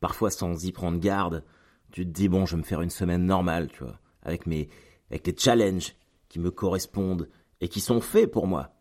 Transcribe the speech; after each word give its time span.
parfois 0.00 0.30
sans 0.30 0.64
y 0.64 0.72
prendre 0.72 0.98
garde, 0.98 1.44
tu 1.92 2.04
te 2.04 2.10
dis 2.10 2.28
bon, 2.28 2.46
je 2.46 2.56
vais 2.56 2.62
me 2.62 2.66
faire 2.66 2.82
une 2.82 2.90
semaine 2.90 3.24
normale, 3.24 3.68
tu 3.68 3.84
vois, 3.84 3.98
avec 4.22 4.46
mes 4.46 4.68
avec 5.10 5.26
les 5.26 5.36
challenges 5.36 5.94
qui 6.28 6.38
me 6.38 6.50
correspondent 6.50 7.28
et 7.60 7.68
qui 7.68 7.80
sont 7.80 8.00
faits 8.00 8.30
pour 8.30 8.46
moi. 8.46 8.74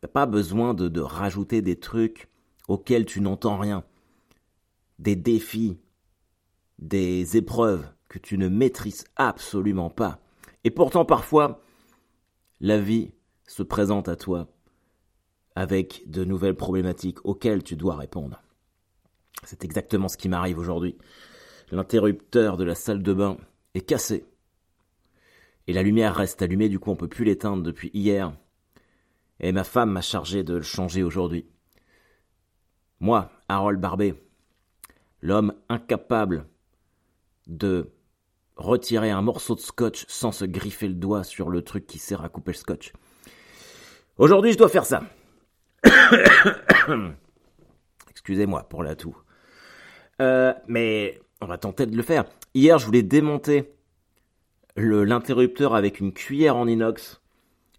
T'as 0.00 0.08
pas 0.08 0.26
besoin 0.26 0.74
de, 0.74 0.88
de 0.88 1.00
rajouter 1.00 1.60
des 1.60 1.78
trucs 1.78 2.28
auxquels 2.66 3.04
tu 3.04 3.20
n'entends 3.20 3.58
rien, 3.58 3.84
des 4.98 5.16
défis, 5.16 5.78
des 6.78 7.36
épreuves 7.36 7.86
que 8.08 8.18
tu 8.18 8.38
ne 8.38 8.48
maîtrises 8.48 9.04
absolument 9.16 9.90
pas. 9.90 10.20
Et 10.64 10.70
pourtant 10.70 11.04
parfois, 11.04 11.62
la 12.60 12.78
vie 12.78 13.12
se 13.46 13.62
présente 13.62 14.08
à 14.08 14.16
toi 14.16 14.48
avec 15.54 16.04
de 16.06 16.24
nouvelles 16.24 16.54
problématiques 16.54 17.24
auxquelles 17.24 17.62
tu 17.62 17.76
dois 17.76 17.96
répondre. 17.96 18.42
C'est 19.44 19.64
exactement 19.64 20.08
ce 20.08 20.16
qui 20.16 20.28
m'arrive 20.28 20.58
aujourd'hui. 20.58 20.96
L'interrupteur 21.70 22.56
de 22.56 22.64
la 22.64 22.74
salle 22.74 23.02
de 23.02 23.12
bain 23.12 23.36
est 23.74 23.82
cassé. 23.82 24.24
Et 25.66 25.72
la 25.72 25.82
lumière 25.82 26.14
reste 26.14 26.40
allumée, 26.42 26.68
du 26.68 26.78
coup 26.78 26.90
on 26.90 26.96
peut 26.96 27.08
plus 27.08 27.24
l'éteindre 27.24 27.62
depuis 27.62 27.90
hier. 27.92 28.32
Et 29.40 29.52
ma 29.52 29.64
femme 29.64 29.90
m'a 29.90 30.00
chargé 30.00 30.42
de 30.42 30.54
le 30.54 30.62
changer 30.62 31.02
aujourd'hui. 31.02 31.46
Moi, 33.00 33.30
Harold 33.48 33.80
Barbet, 33.80 34.14
l'homme 35.20 35.54
incapable 35.68 36.46
de 37.46 37.92
retirer 38.56 39.10
un 39.10 39.22
morceau 39.22 39.54
de 39.54 39.60
scotch 39.60 40.04
sans 40.08 40.32
se 40.32 40.44
griffer 40.44 40.88
le 40.88 40.94
doigt 40.94 41.22
sur 41.22 41.48
le 41.50 41.62
truc 41.62 41.86
qui 41.86 41.98
sert 41.98 42.24
à 42.24 42.28
couper 42.28 42.52
le 42.52 42.56
scotch. 42.56 42.92
Aujourd'hui, 44.16 44.52
je 44.52 44.58
dois 44.58 44.68
faire 44.68 44.84
ça. 44.84 45.02
Excusez-moi 48.10 48.64
pour 48.68 48.82
la 48.82 48.96
toux. 48.96 49.16
Euh, 50.20 50.52
mais 50.66 51.20
on 51.40 51.46
va 51.46 51.58
tenter 51.58 51.86
de 51.86 51.96
le 51.96 52.02
faire. 52.02 52.24
Hier, 52.54 52.78
je 52.78 52.86
voulais 52.86 53.02
démonter 53.02 53.72
l'interrupteur 54.76 55.74
avec 55.74 56.00
une 56.00 56.12
cuillère 56.12 56.56
en 56.56 56.66
inox. 56.66 57.20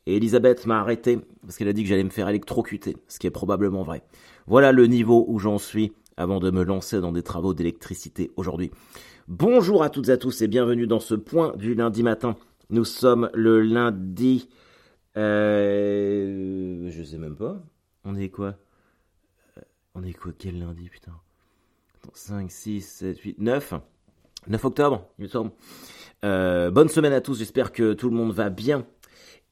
Et 0.06 0.16
Elisabeth 0.18 0.66
m'a 0.66 0.80
arrêté 0.80 1.20
parce 1.42 1.58
qu'elle 1.58 1.68
a 1.68 1.74
dit 1.74 1.84
que 1.84 1.90
j'allais 1.90 2.04
me 2.04 2.10
faire 2.10 2.30
électrocuter, 2.30 2.98
ce 3.08 3.20
qui 3.20 3.28
est 3.28 3.32
probablement 3.32 3.84
vrai. 3.84 4.04
Voilà 4.48 4.72
le 4.72 4.88
niveau 4.88 5.26
où 5.28 5.40
j'en 5.40 5.58
suis 5.58 5.94
avant 6.18 6.40
de 6.40 6.52
me 6.52 6.64
lancer 6.64 7.00
dans 7.00 7.12
des 7.12 7.24
travaux 7.24 7.54
d'électricité 7.54 8.32
aujourd'hui. 8.36 8.72
Bonjour 9.28 9.84
à 9.84 9.90
toutes 9.90 10.10
et 10.10 10.12
à 10.12 10.18
tous 10.18 10.42
et 10.42 10.48
bienvenue 10.48 10.88
dans 10.88 11.00
ce 11.00 11.16
point 11.16 11.56
du 11.56 11.76
lundi 11.76 12.04
matin. 12.04 12.36
Nous 12.70 12.86
sommes 12.86 13.30
le 13.34 13.62
lundi... 13.62 14.50
Euh, 15.18 16.90
je 16.90 17.04
sais 17.04 17.18
même 17.18 17.36
pas. 17.36 17.62
On 18.06 18.16
est 18.16 18.30
quoi? 18.30 18.56
Euh, 19.58 19.62
On 19.96 20.04
est 20.04 20.14
quoi? 20.14 20.32
Quel 20.38 20.60
lundi, 20.60 20.90
putain? 20.90 21.14
5, 22.14 22.52
6, 22.52 22.82
7, 22.82 23.20
8, 23.20 23.40
9. 23.40 23.74
9 24.48 24.66
octobre. 24.66 25.08
Euh, 26.26 26.72
bonne 26.72 26.90
semaine 26.90 27.14
à 27.14 27.22
tous, 27.22 27.38
j'espère 27.40 27.72
que 27.72 27.94
tout 27.94 28.10
le 28.10 28.16
monde 28.16 28.32
va 28.32 28.50
bien 28.50 28.86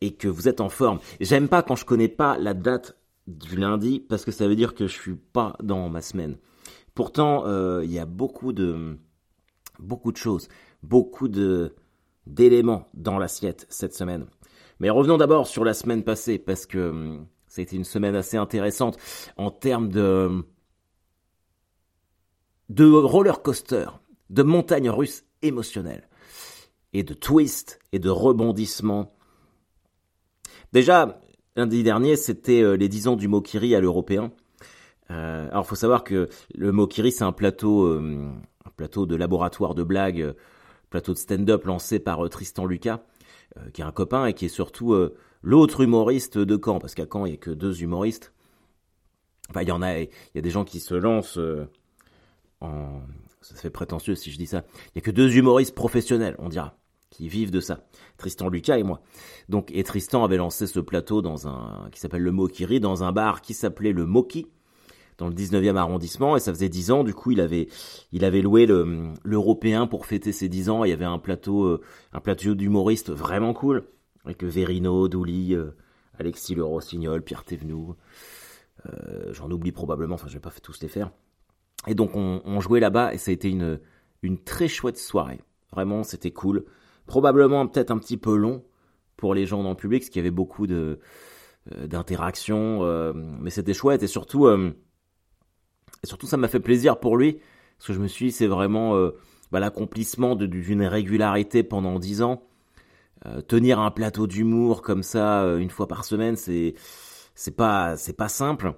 et 0.02 0.14
que 0.14 0.28
vous 0.28 0.48
êtes 0.48 0.62
en 0.62 0.70
forme. 0.70 1.00
J'aime 1.20 1.48
pas 1.48 1.64
quand 1.64 1.76
je 1.76 1.86
connais 1.86 2.08
pas 2.08 2.38
la 2.38 2.54
date 2.54 2.98
du 3.28 3.58
lundi 3.58 4.00
parce 4.00 4.26
que 4.26 4.32
ça 4.32 4.48
veut 4.48 4.56
dire 4.56 4.76
que 4.76 4.88
je 4.88 4.94
suis 4.94 5.16
pas 5.16 5.56
dans 5.62 5.90
ma 5.90 6.02
semaine. 6.02 6.38
Pourtant, 6.94 7.46
euh, 7.46 7.82
il 7.84 7.92
y 7.92 8.00
a 8.00 8.06
beaucoup 8.06 8.54
de 8.54 8.98
beaucoup 9.80 10.12
de 10.12 10.18
choses, 10.18 10.48
beaucoup 10.84 11.28
de 11.28 11.76
d'éléments 12.26 12.90
dans 12.94 13.20
l'assiette 13.20 13.66
cette 13.70 13.94
semaine. 13.94 14.26
Mais 14.80 14.90
revenons 14.90 15.18
d'abord 15.18 15.48
sur 15.48 15.64
la 15.64 15.74
semaine 15.74 16.04
passée 16.04 16.38
parce 16.38 16.66
que 16.66 16.90
hum, 16.90 17.28
ça 17.48 17.62
a 17.62 17.64
été 17.64 17.76
une 17.76 17.84
semaine 17.84 18.16
assez 18.16 18.38
intéressante 18.38 18.98
en 19.38 19.52
termes 19.52 19.90
de 19.90 20.44
de 22.70 22.86
roller 22.86 23.42
coaster, 23.42 23.88
de 24.30 24.44
montagne 24.44 24.90
russe 24.90 25.24
émotionnelle 25.42 26.08
et 26.94 27.04
de 27.04 27.14
twist 27.14 27.80
et 27.92 28.00
de 28.00 28.10
rebondissement. 28.10 29.14
Déjà, 30.74 31.22
lundi 31.56 31.84
dernier, 31.84 32.16
c'était 32.16 32.62
euh, 32.62 32.76
les 32.76 32.90
10 32.90 33.08
ans 33.10 33.16
du 33.16 33.28
Mokiri 33.28 33.76
à 33.76 33.80
l'européen. 33.80 34.32
Euh, 35.12 35.48
alors, 35.50 35.66
faut 35.66 35.76
savoir 35.76 36.04
que 36.04 36.30
le 36.56 36.72
Mokiri, 36.72 37.12
c'est 37.12 37.24
un 37.24 37.32
plateau, 37.32 37.86
euh, 37.86 38.30
un 38.66 38.70
plateau 38.72 39.06
de 39.06 39.16
laboratoire 39.16 39.76
de 39.76 39.84
blagues, 39.84 40.34
plateau 40.90 41.14
de 41.14 41.18
stand-up 41.18 41.66
lancé 41.66 42.00
par 42.00 42.30
Tristan 42.30 42.66
Lucas, 42.66 43.02
qui 43.74 43.82
est 43.82 43.86
un 43.86 43.92
copain 43.92 44.26
et 44.28 44.34
qui 44.34 44.46
est 44.46 44.50
surtout 44.50 44.96
l'autre 45.42 45.82
humoriste 45.82 46.38
de 46.38 46.60
Caen, 46.64 46.80
parce 46.80 46.94
qu'à 46.94 47.06
Caen, 47.12 47.26
il 47.26 47.32
n'y 47.32 47.36
a 47.36 47.40
que 47.40 47.50
deux 47.52 47.82
humoristes. 47.82 48.34
Enfin, 49.50 49.64
il 49.64 49.68
y 49.68 49.72
en 49.72 49.82
a, 49.82 50.00
il 50.00 50.10
y 50.36 50.38
a 50.38 50.42
des 50.42 50.50
gens 50.50 50.64
qui 50.64 50.80
se 50.80 50.94
lancent 50.94 51.40
Ça 52.62 53.56
fait 53.56 53.70
prétentieux 53.70 54.16
si 54.16 54.32
je 54.32 54.38
dis 54.38 54.48
ça. 54.48 54.64
Il 54.88 54.92
n'y 54.96 55.00
a 55.00 55.06
que 55.06 55.12
deux 55.12 55.38
humoristes 55.38 55.76
professionnels, 55.76 56.36
on 56.40 56.50
dira, 56.50 56.78
qui 57.10 57.30
vivent 57.30 57.52
de 57.52 57.60
ça. 57.60 57.88
Tristan 58.18 58.50
Lucas 58.50 58.78
et 58.78 58.84
moi. 58.84 59.02
Donc, 59.50 59.72
et 59.74 59.84
Tristan 59.84 60.24
avait 60.24 60.38
lancé 60.38 60.68
ce 60.68 60.80
plateau 60.80 61.22
dans 61.22 61.48
un, 61.48 61.90
qui 61.92 62.00
s'appelle 62.00 62.24
le 62.24 62.32
Mokiri, 62.32 62.80
dans 62.80 63.04
un 63.04 63.12
bar 63.12 63.42
qui 63.42 63.54
s'appelait 63.54 63.94
le 63.94 64.06
Moki, 64.06 64.48
dans 65.18 65.28
le 65.28 65.34
19e 65.34 65.76
arrondissement, 65.76 66.36
et 66.36 66.40
ça 66.40 66.54
faisait 66.54 66.70
10 66.70 66.92
ans, 66.92 67.04
du 67.04 67.14
coup, 67.14 67.32
il 67.32 67.42
avait, 67.42 67.68
il 68.12 68.24
avait 68.24 68.42
loué 68.42 68.66
le, 68.66 69.14
l'européen 69.24 69.88
pour 69.88 70.06
fêter 70.06 70.32
ses 70.32 70.48
10 70.48 70.70
ans, 70.70 70.84
il 70.84 70.90
y 70.90 70.94
avait 70.94 71.06
un 71.06 71.18
plateau, 71.18 71.66
euh, 71.66 71.82
un 72.14 72.20
plateau 72.20 72.54
d'humoristes 72.54 73.10
vraiment 73.10 73.54
cool, 73.54 73.88
avec 74.26 74.44
Verino, 74.44 75.08
Douli, 75.08 75.56
euh, 75.56 75.72
Alexis 76.20 76.54
Le 76.54 76.64
Rossignol, 76.64 77.24
Pierre 77.24 77.46
Thévenoud, 77.46 77.96
euh, 78.86 79.34
j'en 79.34 79.50
oublie 79.50 79.72
probablement, 79.72 80.16
enfin, 80.16 80.28
je 80.28 80.34
vais 80.34 80.40
pas 80.40 80.52
tous 80.62 80.82
les 80.82 80.88
faire. 80.88 81.12
Et 81.86 81.96
donc 81.96 82.16
on, 82.16 82.60
jouait 82.60 82.80
là-bas 82.80 83.14
et 83.14 83.18
ça 83.18 83.32
a 83.32 83.34
été 83.34 83.50
une, 83.50 83.80
une 84.24 84.44
très 84.44 84.68
chouette 84.68 84.98
soirée. 84.98 85.42
Vraiment, 85.72 86.04
c'était 86.04 86.32
cool. 86.32 86.66
Probablement 87.06 87.68
peut-être 87.68 87.92
un 87.92 87.98
petit 87.98 88.18
peu 88.18 88.36
long 88.36 88.64
pour 89.16 89.34
les 89.34 89.46
gens 89.46 89.64
dans 89.64 89.72
le 89.72 89.76
public, 89.76 90.02
parce 90.02 90.10
qu'il 90.10 90.20
y 90.20 90.26
avait 90.26 90.32
beaucoup 90.32 90.68
de 90.68 91.00
euh, 91.74 91.88
d'interactions, 91.88 92.84
euh, 92.84 93.14
mais 93.16 93.50
c'était 93.50 93.74
chouette 93.74 94.04
et 94.04 94.08
surtout, 94.08 94.46
euh, 94.46 94.72
et 96.04 96.08
surtout 96.08 96.28
ça 96.28 96.38
m'a 96.38 96.48
fait 96.48 96.60
plaisir 96.60 97.00
pour 97.00 97.18
lui, 97.18 97.40
parce 97.78 97.88
que 97.88 97.94
je 97.94 98.00
me 98.00 98.08
suis 98.08 98.28
dit 98.28 98.32
c'est 98.32 98.48
vraiment 98.48 98.96
bah, 99.52 99.60
l'accomplissement 99.60 100.36
d'une 100.36 100.84
régularité 100.84 101.64
pendant 101.64 102.00
dix 102.00 102.22
ans. 102.22 102.44
tenir 103.48 103.80
un 103.80 103.92
plateau 103.92 104.28
d'humour 104.28 104.82
comme 104.82 105.04
ça 105.04 105.56
une 105.58 105.70
fois 105.70 105.88
par 105.88 106.06
semaine, 106.06 106.36
c'est 106.36 106.76
c'est 107.36 107.56
pas 107.56 107.98
c'est 107.98 108.18
pas 108.18 108.30
simple. 108.30 108.74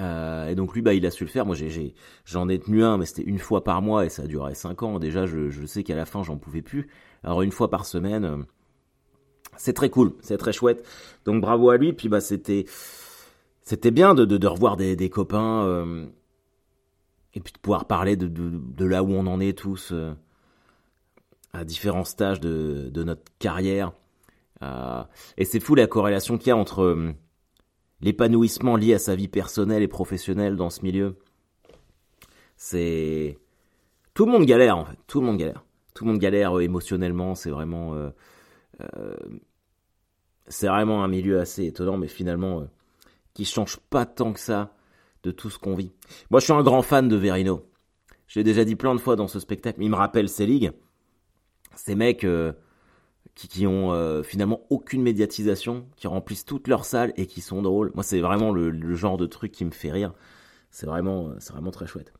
Euh, 0.00 0.48
et 0.48 0.54
donc 0.54 0.74
lui, 0.74 0.82
bah, 0.82 0.94
il 0.94 1.06
a 1.06 1.10
su 1.10 1.24
le 1.24 1.30
faire. 1.30 1.46
Moi, 1.46 1.54
j'ai, 1.54 1.94
j'en 2.24 2.48
ai, 2.48 2.58
tenu 2.58 2.82
un, 2.82 2.98
mais 2.98 3.06
c'était 3.06 3.22
une 3.22 3.38
fois 3.38 3.62
par 3.64 3.82
mois 3.82 4.04
et 4.04 4.08
ça 4.08 4.22
a 4.22 4.26
duré 4.26 4.54
cinq 4.54 4.82
ans. 4.82 4.98
Déjà, 4.98 5.26
je, 5.26 5.50
je 5.50 5.66
sais 5.66 5.84
qu'à 5.84 5.94
la 5.94 6.06
fin, 6.06 6.22
j'en 6.22 6.36
pouvais 6.36 6.62
plus. 6.62 6.88
Alors 7.22 7.42
une 7.42 7.52
fois 7.52 7.70
par 7.70 7.86
semaine, 7.86 8.24
euh, 8.24 8.38
c'est 9.56 9.72
très 9.72 9.90
cool, 9.90 10.14
c'est 10.20 10.36
très 10.36 10.52
chouette. 10.52 10.86
Donc 11.24 11.40
bravo 11.40 11.70
à 11.70 11.76
lui. 11.76 11.92
Puis 11.92 12.08
bah, 12.08 12.20
c'était, 12.20 12.64
c'était 13.62 13.90
bien 13.90 14.14
de, 14.14 14.24
de, 14.24 14.36
de 14.36 14.46
revoir 14.46 14.76
des, 14.76 14.96
des 14.96 15.10
copains 15.10 15.64
euh, 15.64 16.06
et 17.34 17.40
puis 17.40 17.52
de 17.52 17.58
pouvoir 17.58 17.86
parler 17.86 18.16
de, 18.16 18.26
de, 18.26 18.50
de, 18.52 18.84
là 18.84 19.02
où 19.02 19.12
on 19.12 19.26
en 19.26 19.40
est 19.40 19.56
tous 19.56 19.90
euh, 19.92 20.12
à 21.52 21.64
différents 21.64 22.04
stages 22.04 22.40
de, 22.40 22.90
de 22.92 23.04
notre 23.04 23.22
carrière. 23.38 23.92
et 25.36 25.44
c'est 25.44 25.60
fou 25.60 25.74
la 25.74 25.86
corrélation 25.86 26.36
qu'il 26.36 26.48
y 26.48 26.50
a 26.50 26.56
entre 26.56 27.14
l'épanouissement 28.00 28.76
lié 28.76 28.94
à 28.94 28.98
sa 28.98 29.14
vie 29.14 29.28
personnelle 29.28 29.82
et 29.82 29.88
professionnelle 29.88 30.56
dans 30.56 30.70
ce 30.70 30.82
milieu. 30.82 31.16
C'est 32.56 33.38
tout 34.14 34.26
le 34.26 34.32
monde 34.32 34.46
galère 34.46 34.78
en 34.78 34.84
fait, 34.84 34.98
tout 35.06 35.20
le 35.20 35.26
monde 35.26 35.38
galère, 35.38 35.64
tout 35.94 36.04
le 36.04 36.12
monde 36.12 36.20
galère 36.20 36.56
euh, 36.56 36.60
émotionnellement. 36.60 37.34
C'est 37.34 37.50
vraiment, 37.50 37.94
euh, 37.94 38.10
euh, 38.80 39.16
c'est 40.46 40.68
vraiment 40.68 41.02
un 41.02 41.08
milieu 41.08 41.40
assez 41.40 41.66
étonnant, 41.66 41.96
mais 41.96 42.08
finalement 42.08 42.66
qui 43.32 43.44
change 43.44 43.78
pas 43.90 44.06
tant 44.06 44.32
que 44.32 44.38
ça 44.38 44.74
de 45.24 45.32
tout 45.32 45.50
ce 45.50 45.58
qu'on 45.58 45.74
vit. 45.74 45.92
Moi, 46.30 46.38
je 46.38 46.44
suis 46.44 46.52
un 46.52 46.62
grand 46.62 46.82
fan 46.82 47.08
de 47.08 47.16
Verino. 47.16 47.66
Je 48.28 48.38
l'ai 48.38 48.44
déjà 48.44 48.64
dit 48.64 48.76
plein 48.76 48.94
de 48.94 49.00
fois 49.00 49.16
dans 49.16 49.26
ce 49.26 49.40
spectacle, 49.40 49.82
il 49.82 49.90
me 49.90 49.96
rappelle 49.96 50.28
ces 50.28 50.46
ligues. 50.46 50.70
Ces 51.74 51.96
mecs, 51.96 52.24
qui, 53.34 53.48
qui 53.48 53.66
ont 53.66 53.92
euh, 53.92 54.22
finalement 54.22 54.62
aucune 54.70 55.02
médiatisation, 55.02 55.86
qui 55.96 56.06
remplissent 56.06 56.44
toutes 56.44 56.68
leurs 56.68 56.84
salles 56.84 57.12
et 57.16 57.26
qui 57.26 57.40
sont 57.40 57.62
drôles. 57.62 57.90
Moi, 57.94 58.02
c'est 58.02 58.20
vraiment 58.20 58.52
le, 58.52 58.94
genre 58.94 59.16
de 59.16 59.26
truc 59.26 59.52
qui 59.52 59.64
me 59.64 59.70
fait 59.70 59.90
rire. 59.90 60.12
C'est 60.70 60.86
vraiment, 60.86 61.32
c'est 61.38 61.52
vraiment 61.52 61.70
très 61.70 61.86
chouette. 61.86 62.12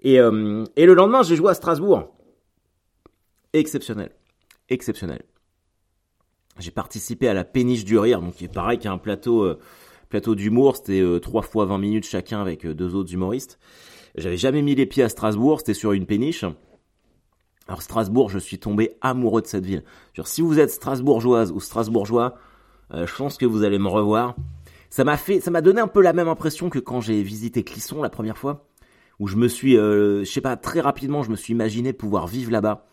Et, 0.00 0.20
euh, 0.20 0.64
et 0.76 0.86
le 0.86 0.94
lendemain, 0.94 1.22
j'ai 1.22 1.36
joué 1.36 1.50
à 1.50 1.54
Strasbourg. 1.54 2.14
Exceptionnel. 3.52 4.10
Exceptionnel. 4.68 5.22
J'ai 6.60 6.70
participé 6.70 7.26
à 7.28 7.34
la 7.34 7.44
péniche 7.44 7.84
du 7.84 7.98
rire, 7.98 8.20
donc 8.20 8.34
qui 8.34 8.44
est 8.44 8.52
pareil 8.52 8.78
qu'un 8.78 8.98
plateau, 8.98 9.42
euh, 9.42 9.58
plateau 10.08 10.34
d'humour. 10.34 10.76
C'était 10.76 11.00
euh, 11.00 11.18
3 11.18 11.42
fois 11.42 11.64
20 11.64 11.78
minutes 11.78 12.06
chacun 12.06 12.40
avec 12.40 12.66
euh, 12.66 12.74
deux 12.74 12.94
autres 12.94 13.12
humoristes. 13.12 13.58
J'avais 14.16 14.36
jamais 14.36 14.60
mis 14.62 14.74
les 14.74 14.86
pieds 14.86 15.02
à 15.02 15.08
Strasbourg, 15.08 15.60
c'était 15.60 15.74
sur 15.74 15.92
une 15.92 16.04
péniche. 16.04 16.44
Alors 17.70 17.82
Strasbourg, 17.82 18.30
je 18.30 18.40
suis 18.40 18.58
tombé 18.58 18.96
amoureux 19.00 19.42
de 19.42 19.46
cette 19.46 19.64
ville. 19.64 19.84
Si 20.24 20.42
vous 20.42 20.58
êtes 20.58 20.72
strasbourgeoise 20.72 21.52
ou 21.52 21.60
strasbourgeois, 21.60 22.36
euh, 22.92 23.06
je 23.06 23.14
pense 23.14 23.38
que 23.38 23.46
vous 23.46 23.62
allez 23.62 23.78
me 23.78 23.86
revoir. 23.86 24.34
Ça 24.90 25.04
m'a 25.04 25.16
fait, 25.16 25.38
ça 25.38 25.52
m'a 25.52 25.60
donné 25.60 25.80
un 25.80 25.86
peu 25.86 26.02
la 26.02 26.12
même 26.12 26.26
impression 26.26 26.68
que 26.68 26.80
quand 26.80 27.00
j'ai 27.00 27.22
visité 27.22 27.62
Clisson 27.62 28.02
la 28.02 28.10
première 28.10 28.36
fois, 28.36 28.66
où 29.20 29.28
je 29.28 29.36
me 29.36 29.46
suis, 29.46 29.76
je 29.76 30.24
sais 30.24 30.40
pas, 30.40 30.56
très 30.56 30.80
rapidement, 30.80 31.22
je 31.22 31.30
me 31.30 31.36
suis 31.36 31.52
imaginé 31.52 31.92
pouvoir 31.92 32.26
vivre 32.26 32.50
là-bas. 32.50 32.88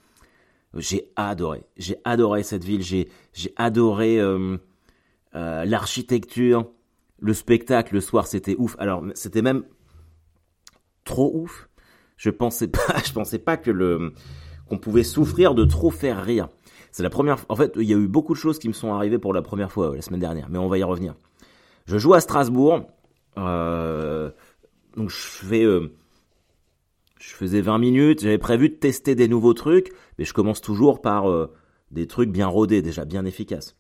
J'ai 0.76 1.10
adoré, 1.16 1.64
j'ai 1.78 1.98
adoré 2.04 2.44
cette 2.44 2.64
ville, 2.64 2.84
j'ai 2.84 3.10
j'ai 3.34 3.54
adoré 3.56 4.22
l'architecture, 5.34 6.68
le 7.20 7.34
spectacle 7.34 7.96
le 7.96 8.02
soir, 8.02 8.28
c'était 8.28 8.56
ouf. 8.60 8.76
Alors 8.78 9.04
c'était 9.16 9.42
même 9.42 9.64
trop 11.04 11.32
ouf. 11.34 11.68
Je 12.16 12.30
pensais 12.30 12.68
pas, 12.68 13.02
je 13.04 13.12
pensais 13.12 13.40
pas 13.40 13.58
que 13.58 13.72
le 13.72 14.14
qu'on 14.68 14.78
pouvait 14.78 15.04
souffrir 15.04 15.56
de 15.56 15.66
trop 15.66 15.92
faire 15.92 16.24
rire. 16.24 16.50
C'est 16.92 17.04
la 17.04 17.10
première. 17.10 17.38
En 17.50 17.56
fait, 17.56 17.74
il 17.76 17.84
y 17.84 17.94
a 17.94 17.98
eu 17.98 18.08
beaucoup 18.08 18.34
de 18.34 18.40
choses 18.40 18.60
qui 18.60 18.68
me 18.68 18.74
sont 18.74 18.94
arrivées 18.94 19.20
pour 19.20 19.34
la 19.34 19.42
première 19.42 19.72
fois 19.72 19.96
la 19.96 20.02
semaine 20.02 20.20
dernière, 20.20 20.50
mais 20.50 20.58
on 20.58 20.68
va 20.68 20.78
y 20.78 20.84
revenir. 20.84 21.16
Je 21.86 21.98
joue 21.98 22.14
à 22.14 22.20
Strasbourg, 22.20 22.82
euh, 23.38 24.30
donc 24.96 25.10
je 25.10 25.16
fais, 25.16 25.64
euh, 25.64 25.94
je 27.20 27.30
faisais 27.30 27.62
20 27.62 27.78
minutes. 27.78 28.22
J'avais 28.22 28.38
prévu 28.38 28.70
de 28.70 28.76
tester 28.76 29.16
des 29.16 29.28
nouveaux 29.28 29.54
trucs, 29.54 29.92
mais 30.18 30.26
je 30.26 30.34
commence 30.34 30.62
toujours 30.62 31.02
par 31.02 31.30
euh, 31.30 31.54
des 31.92 32.08
trucs 32.08 32.30
bien 32.30 32.48
rodés, 32.48 32.82
déjà 32.82 33.06
bien 33.06 33.26
efficaces. 33.26 33.76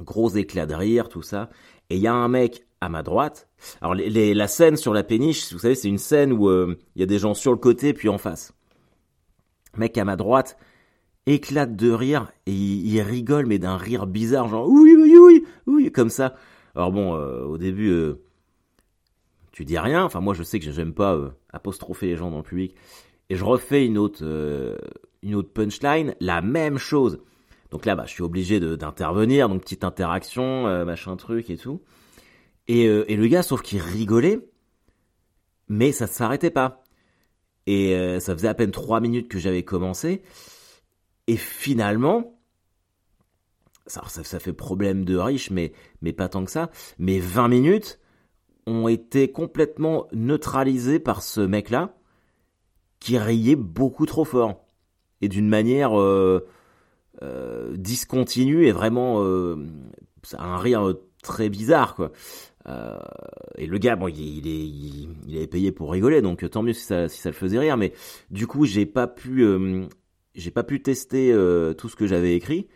Gros 0.00 0.28
éclat 0.30 0.66
de 0.66 0.74
rire, 0.74 1.08
tout 1.08 1.22
ça. 1.22 1.48
Et 1.90 1.96
il 1.96 2.02
y 2.02 2.06
a 2.06 2.14
un 2.14 2.28
mec 2.28 2.66
à 2.80 2.88
ma 2.88 3.02
droite. 3.02 3.48
Alors 3.80 3.94
les, 3.94 4.34
la 4.34 4.46
scène 4.46 4.76
sur 4.76 4.92
la 4.92 5.02
péniche, 5.02 5.52
vous 5.52 5.58
savez, 5.58 5.74
c'est 5.74 5.88
une 5.88 5.98
scène 5.98 6.32
où 6.32 6.50
il 6.50 7.00
y 7.00 7.02
a 7.02 7.06
des 7.06 7.18
gens 7.18 7.32
sur 7.32 7.50
le 7.50 7.58
côté 7.58 7.94
puis 7.94 8.10
en 8.10 8.18
face. 8.18 8.52
Mec 9.78 9.98
à 9.98 10.04
ma 10.04 10.16
droite, 10.16 10.56
éclate 11.26 11.74
de 11.74 11.90
rire 11.90 12.32
et 12.46 12.52
il, 12.52 13.00
rigole 13.00 13.46
mais 13.46 13.58
d'un 13.58 13.76
rire 13.76 14.06
bizarre 14.06 14.48
genre 14.48 14.68
oui 14.68 14.94
oui 14.96 15.44
oui 15.66 15.92
comme 15.92 16.08
ça. 16.08 16.34
Alors 16.74 16.92
bon 16.92 17.14
euh, 17.14 17.44
au 17.44 17.58
début 17.58 17.90
euh, 17.90 18.22
tu 19.52 19.64
dis 19.64 19.78
rien, 19.78 20.04
enfin 20.04 20.20
moi 20.20 20.34
je 20.34 20.42
sais 20.42 20.60
que 20.60 20.70
j'aime 20.70 20.94
pas 20.94 21.14
euh, 21.14 21.30
apostropher 21.52 22.06
les 22.06 22.16
gens 22.16 22.30
dans 22.30 22.38
le 22.38 22.42
public 22.42 22.74
et 23.28 23.34
je 23.34 23.44
refais 23.44 23.84
une 23.84 23.98
autre 23.98 24.24
une 25.22 25.34
autre 25.34 25.52
punchline, 25.52 26.14
la 26.20 26.40
même 26.42 26.78
chose. 26.78 27.18
Donc 27.72 27.84
là 27.86 27.96
bah 27.96 28.04
je 28.06 28.12
suis 28.12 28.22
obligé 28.22 28.60
d'intervenir 28.60 29.48
donc 29.48 29.62
petite 29.62 29.82
interaction 29.82 30.84
machin 30.84 31.16
truc 31.16 31.50
et 31.50 31.56
tout. 31.56 31.82
Et, 32.68 32.84
et 32.84 33.16
le 33.16 33.26
gars 33.26 33.42
sauf 33.42 33.62
qu'il 33.62 33.80
rigolait 33.80 34.40
mais 35.68 35.90
ça 35.90 36.06
ne 36.06 36.10
s'arrêtait 36.10 36.50
pas. 36.50 36.84
Et 37.66 38.20
ça 38.20 38.32
faisait 38.34 38.48
à 38.48 38.54
peine 38.54 38.70
trois 38.70 39.00
minutes 39.00 39.28
que 39.28 39.38
j'avais 39.38 39.64
commencé. 39.64 40.22
Et 41.26 41.36
finalement, 41.36 42.38
ça, 43.86 44.02
ça, 44.08 44.38
fait 44.38 44.52
problème 44.52 45.04
de 45.04 45.16
riche, 45.16 45.50
mais, 45.50 45.72
mais 46.02 46.12
pas 46.12 46.28
tant 46.28 46.44
que 46.44 46.50
ça. 46.50 46.70
Mais 46.98 47.18
20 47.18 47.48
minutes 47.48 48.00
ont 48.66 48.88
été 48.88 49.30
complètement 49.30 50.08
neutralisées 50.12 50.98
par 50.98 51.22
ce 51.22 51.40
mec-là 51.40 51.94
qui 52.98 53.18
riait 53.18 53.56
beaucoup 53.56 54.06
trop 54.06 54.24
fort. 54.24 54.64
Et 55.20 55.28
d'une 55.28 55.48
manière 55.48 55.98
euh, 55.98 56.46
euh, 57.22 57.76
discontinue 57.76 58.66
et 58.66 58.72
vraiment 58.72 59.22
euh, 59.22 59.56
un 60.36 60.58
rire 60.58 60.94
très 61.26 61.48
bizarre, 61.48 61.94
quoi. 61.94 62.12
Euh, 62.68 62.98
et 63.58 63.66
le 63.66 63.78
gars, 63.78 63.94
bon, 63.96 64.08
il, 64.08 64.48
est, 64.48 64.66
il, 64.66 65.36
avait 65.36 65.46
payé 65.46 65.70
pour 65.70 65.92
rigoler, 65.92 66.20
donc 66.20 66.48
tant 66.50 66.62
mieux 66.62 66.72
si 66.72 66.84
ça, 66.84 67.08
si 67.08 67.20
ça 67.20 67.28
le 67.28 67.34
faisait 67.34 67.58
rire. 67.58 67.76
Mais 67.76 67.92
du 68.30 68.46
coup, 68.46 68.64
j'ai 68.64 68.86
pas 68.86 69.06
pu 69.06 69.44
j'ai 70.36 70.50
pas 70.50 70.62
pu 70.62 70.82
tester 70.82 71.32
euh, 71.32 71.72
tout 71.72 71.88
ce 71.88 71.96
que 71.96 72.06
j'avais 72.06 72.34
écrit. 72.36 72.68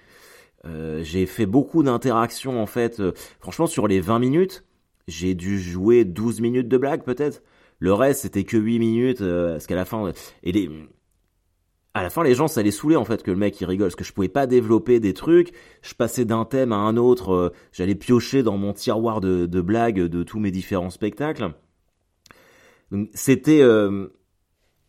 Euh, 0.66 1.02
j'ai 1.04 1.26
fait 1.26 1.46
beaucoup 1.46 1.82
d'interactions 1.82 2.60
en 2.60 2.66
fait. 2.66 3.00
Euh, 3.00 3.12
franchement, 3.40 3.66
sur 3.66 3.86
les 3.86 4.00
20 4.00 4.18
minutes, 4.18 4.64
j'ai 5.06 5.34
dû 5.34 5.60
jouer 5.60 6.04
12 6.04 6.40
minutes 6.40 6.68
de 6.68 6.78
blague 6.78 7.04
peut-être. 7.04 7.42
Le 7.78 7.92
reste, 7.92 8.22
c'était 8.22 8.44
que 8.44 8.56
8 8.56 8.78
minutes. 8.78 9.18
parce 9.20 9.66
qu'à 9.66 9.74
la 9.74 9.84
fin, 9.84 10.12
et 10.42 10.52
les, 10.52 10.70
à 12.00 12.02
la 12.02 12.10
fin, 12.10 12.22
les 12.22 12.34
gens, 12.34 12.48
ça 12.48 12.62
les 12.62 12.70
saoulait 12.70 12.96
en 12.96 13.04
fait 13.04 13.22
que 13.22 13.30
le 13.30 13.36
mec 13.36 13.60
il 13.60 13.66
rigole, 13.66 13.88
parce 13.88 13.96
que 13.96 14.04
je 14.04 14.12
pouvais 14.12 14.28
pas 14.28 14.46
développer 14.46 15.00
des 15.00 15.14
trucs. 15.14 15.52
Je 15.82 15.94
passais 15.94 16.24
d'un 16.24 16.44
thème 16.44 16.72
à 16.72 16.76
un 16.76 16.96
autre. 16.96 17.52
J'allais 17.72 17.94
piocher 17.94 18.42
dans 18.42 18.56
mon 18.56 18.72
tiroir 18.72 19.20
de, 19.20 19.46
blagues 19.60 20.00
de 20.00 20.22
tous 20.22 20.38
mes 20.38 20.50
différents 20.50 20.90
spectacles. 20.90 21.54
C'était 23.14 23.62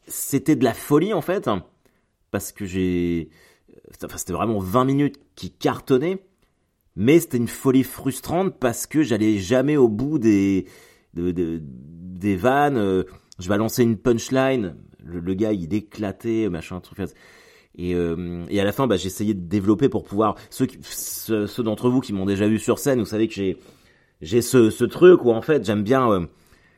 c'était 0.07 0.55
de 0.55 0.63
la 0.63 0.73
folie 0.73 1.13
en 1.13 1.21
fait 1.21 1.49
parce 2.31 2.51
que 2.51 2.65
j'ai. 2.65 3.29
Enfin, 4.03 4.17
c'était 4.17 4.33
vraiment 4.33 4.59
20 4.59 4.85
minutes 4.85 5.19
qui 5.35 5.51
cartonnaient, 5.51 6.25
mais 6.95 7.19
c'était 7.19 7.37
une 7.37 7.47
folie 7.47 7.83
frustrante 7.83 8.57
parce 8.59 8.87
que 8.87 9.03
j'allais 9.03 9.37
jamais 9.37 9.77
au 9.77 9.89
bout 9.89 10.17
des, 10.17 10.65
des 11.13 12.35
vannes. 12.35 12.77
Euh, 12.77 13.03
je 13.39 13.49
balançais 13.49 13.83
une 13.83 13.97
punchline, 13.97 14.75
le, 15.03 15.33
gars 15.33 15.53
il 15.53 15.73
éclatait, 15.73 16.49
machin, 16.49 16.79
truc. 16.79 16.99
Et, 17.77 17.95
euh, 17.95 18.45
et 18.49 18.59
à 18.59 18.63
la 18.63 18.71
fin, 18.71 18.87
bah, 18.87 18.97
j'essayais 18.97 19.33
de 19.33 19.47
développer 19.47 19.89
pour 19.89 20.03
pouvoir. 20.03 20.35
Ceux, 20.49 20.67
ceux, 20.81 21.63
d'entre 21.63 21.89
vous 21.89 22.01
qui 22.01 22.13
m'ont 22.13 22.25
déjà 22.25 22.47
vu 22.47 22.59
sur 22.59 22.79
scène, 22.79 22.99
vous 22.99 23.05
savez 23.05 23.27
que 23.27 23.33
j'ai 23.33 23.57
j'ai 24.21 24.41
ce, 24.41 24.69
ce 24.69 24.83
truc 24.83 25.23
où 25.25 25.31
en 25.31 25.41
fait 25.41 25.65
j'aime 25.65 25.83
bien. 25.83 26.11
Euh, 26.11 26.25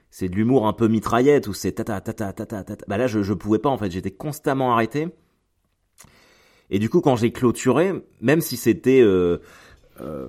c'est 0.09 0.29
de 0.29 0.35
l'humour 0.35 0.67
un 0.67 0.73
peu 0.73 0.87
mitraillette 0.87 1.47
où 1.47 1.53
c'est 1.53 1.71
ta 1.71 1.83
ta 1.83 1.99
ta 1.99 2.13
ta 2.13 2.45
ta 2.45 2.63
ta. 2.63 2.75
Bah 2.87 2.97
là, 2.97 3.07
je 3.07 3.23
je 3.23 3.33
pouvais 3.33 3.57
pas 3.57 3.69
en 3.69 3.77
fait. 3.79 3.89
J'étais 3.89 4.11
constamment 4.11 4.71
arrêté. 4.71 5.07
Et 6.69 6.79
du 6.79 6.89
coup, 6.89 7.01
quand 7.01 7.15
j'ai 7.15 7.31
clôturé, 7.31 7.93
même 8.19 8.41
si 8.41 8.57
c'était 8.57 9.01
euh, 9.01 9.37
euh, 10.01 10.27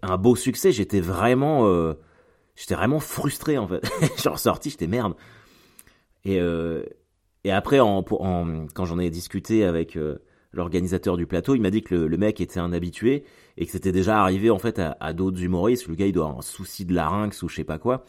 un 0.00 0.16
beau 0.16 0.36
succès, 0.36 0.70
j'étais 0.70 1.00
vraiment, 1.00 1.66
euh, 1.66 1.94
j'étais 2.54 2.76
vraiment 2.76 3.00
frustré 3.00 3.58
en 3.58 3.66
fait. 3.66 3.82
J'ai 4.22 4.28
ressorti, 4.28 4.70
j'étais 4.70 4.86
merde. 4.86 5.14
Et 6.24 6.40
et 7.46 7.52
après, 7.52 7.78
quand 7.78 8.84
j'en 8.84 8.98
ai 8.98 9.08
discuté 9.08 9.64
avec 9.64 9.96
l'organisateur 10.52 11.16
du 11.16 11.26
plateau, 11.26 11.54
il 11.54 11.62
m'a 11.62 11.70
dit 11.70 11.82
que 11.82 11.94
le, 11.94 12.16
mec 12.16 12.40
était 12.40 12.58
un 12.58 12.72
habitué 12.72 13.24
et 13.56 13.66
que 13.66 13.72
c'était 13.72 13.92
déjà 13.92 14.20
arrivé 14.20 14.50
en 14.50 14.58
fait 14.58 14.80
à, 14.80 15.12
d'autres 15.12 15.40
humoristes. 15.42 15.86
Le 15.86 15.94
gars, 15.94 16.06
il 16.06 16.12
doit 16.12 16.24
avoir 16.24 16.38
un 16.40 16.42
souci 16.42 16.84
de 16.84 16.92
larynx 16.92 17.42
ou 17.42 17.48
je 17.48 17.56
sais 17.56 17.64
pas 17.64 17.78
quoi. 17.78 18.04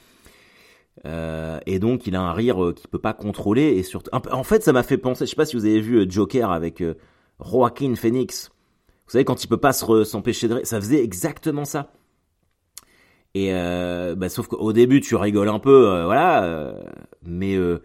Euh, 1.05 1.59
et 1.67 1.77
donc 1.77 2.07
il 2.07 2.15
a 2.15 2.21
un 2.21 2.33
rire 2.33 2.73
qu'il 2.75 2.89
peut 2.89 2.97
pas 2.97 3.13
contrôler 3.13 3.77
et 3.77 3.83
surtout 3.83 4.09
en 4.11 4.43
fait 4.43 4.63
ça 4.63 4.73
m'a 4.73 4.81
fait 4.81 4.97
penser 4.97 5.27
je 5.27 5.29
sais 5.29 5.35
pas 5.35 5.45
si 5.45 5.55
vous 5.55 5.65
avez 5.65 5.79
vu 5.79 6.09
Joker 6.09 6.49
avec 6.49 6.83
Joaquin 7.39 7.93
Phoenix. 7.93 8.49
Vous 9.05 9.11
savez, 9.11 9.23
quand 9.23 9.43
il 9.43 9.47
peut 9.47 9.57
pas 9.57 9.71
s'empêcher 9.71 10.47
de 10.47 10.55
rire, 10.55 10.67
ça 10.67 10.81
faisait 10.81 11.03
exactement 11.03 11.63
ça. 11.63 11.93
Et 13.33 13.53
euh, 13.53 14.15
bah, 14.15 14.29
sauf 14.29 14.47
qu'au 14.47 14.73
début, 14.73 14.99
tu 14.99 15.15
rigoles 15.15 15.49
un 15.49 15.59
peu, 15.59 15.89
euh, 15.89 16.05
voilà, 16.05 16.43
euh, 16.43 16.83
mais 17.23 17.55
euh, 17.55 17.81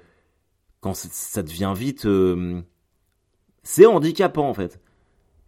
quand 0.83 0.95
ça 0.95 1.43
devient 1.43 1.73
vite, 1.75 2.07
c'est 3.63 3.87
handicapant 3.87 4.49
en 4.49 4.55
fait. 4.55 4.79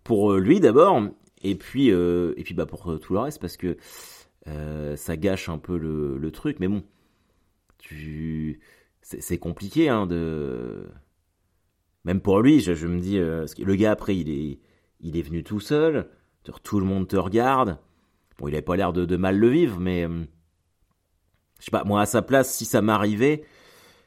Pour 0.04 0.34
lui 0.34 0.60
d'abord, 0.60 1.02
et 1.42 1.54
puis 1.54 1.88
et 1.88 2.42
puis 2.44 2.54
bah 2.54 2.64
pour 2.64 2.98
tout 3.00 3.12
le 3.12 3.18
reste 3.18 3.40
parce 3.40 3.58
que 3.58 3.76
ça 4.46 5.16
gâche 5.16 5.50
un 5.50 5.58
peu 5.58 5.76
le, 5.76 6.16
le 6.16 6.30
truc. 6.30 6.60
Mais 6.60 6.68
bon, 6.68 6.82
tu, 7.78 8.60
c'est 9.02 9.38
compliqué 9.38 9.90
hein, 9.90 10.06
de 10.06 10.88
même 12.04 12.20
pour 12.20 12.40
lui, 12.40 12.60
je, 12.60 12.86
me 12.86 13.00
dis, 13.00 13.18
euh, 13.18 13.46
le 13.58 13.74
gars 13.76 13.92
après, 13.92 14.16
il 14.16 14.30
est, 14.30 14.58
il 15.00 15.16
est 15.16 15.22
venu 15.22 15.42
tout 15.42 15.60
seul, 15.60 16.08
tout 16.62 16.78
le 16.78 16.86
monde 16.86 17.08
te 17.08 17.16
regarde. 17.16 17.78
Bon, 18.38 18.48
il 18.48 18.54
avait 18.54 18.62
pas 18.62 18.76
l'air 18.76 18.92
de, 18.92 19.16
mal 19.16 19.38
le 19.38 19.48
vivre, 19.48 19.80
mais 19.80 20.06
euh, 20.06 20.24
je 21.60 21.64
sais 21.64 21.70
pas, 21.70 21.84
moi 21.84 22.02
à 22.02 22.06
sa 22.06 22.20
place, 22.20 22.54
si 22.54 22.66
ça 22.66 22.82
m'arrivait, 22.82 23.44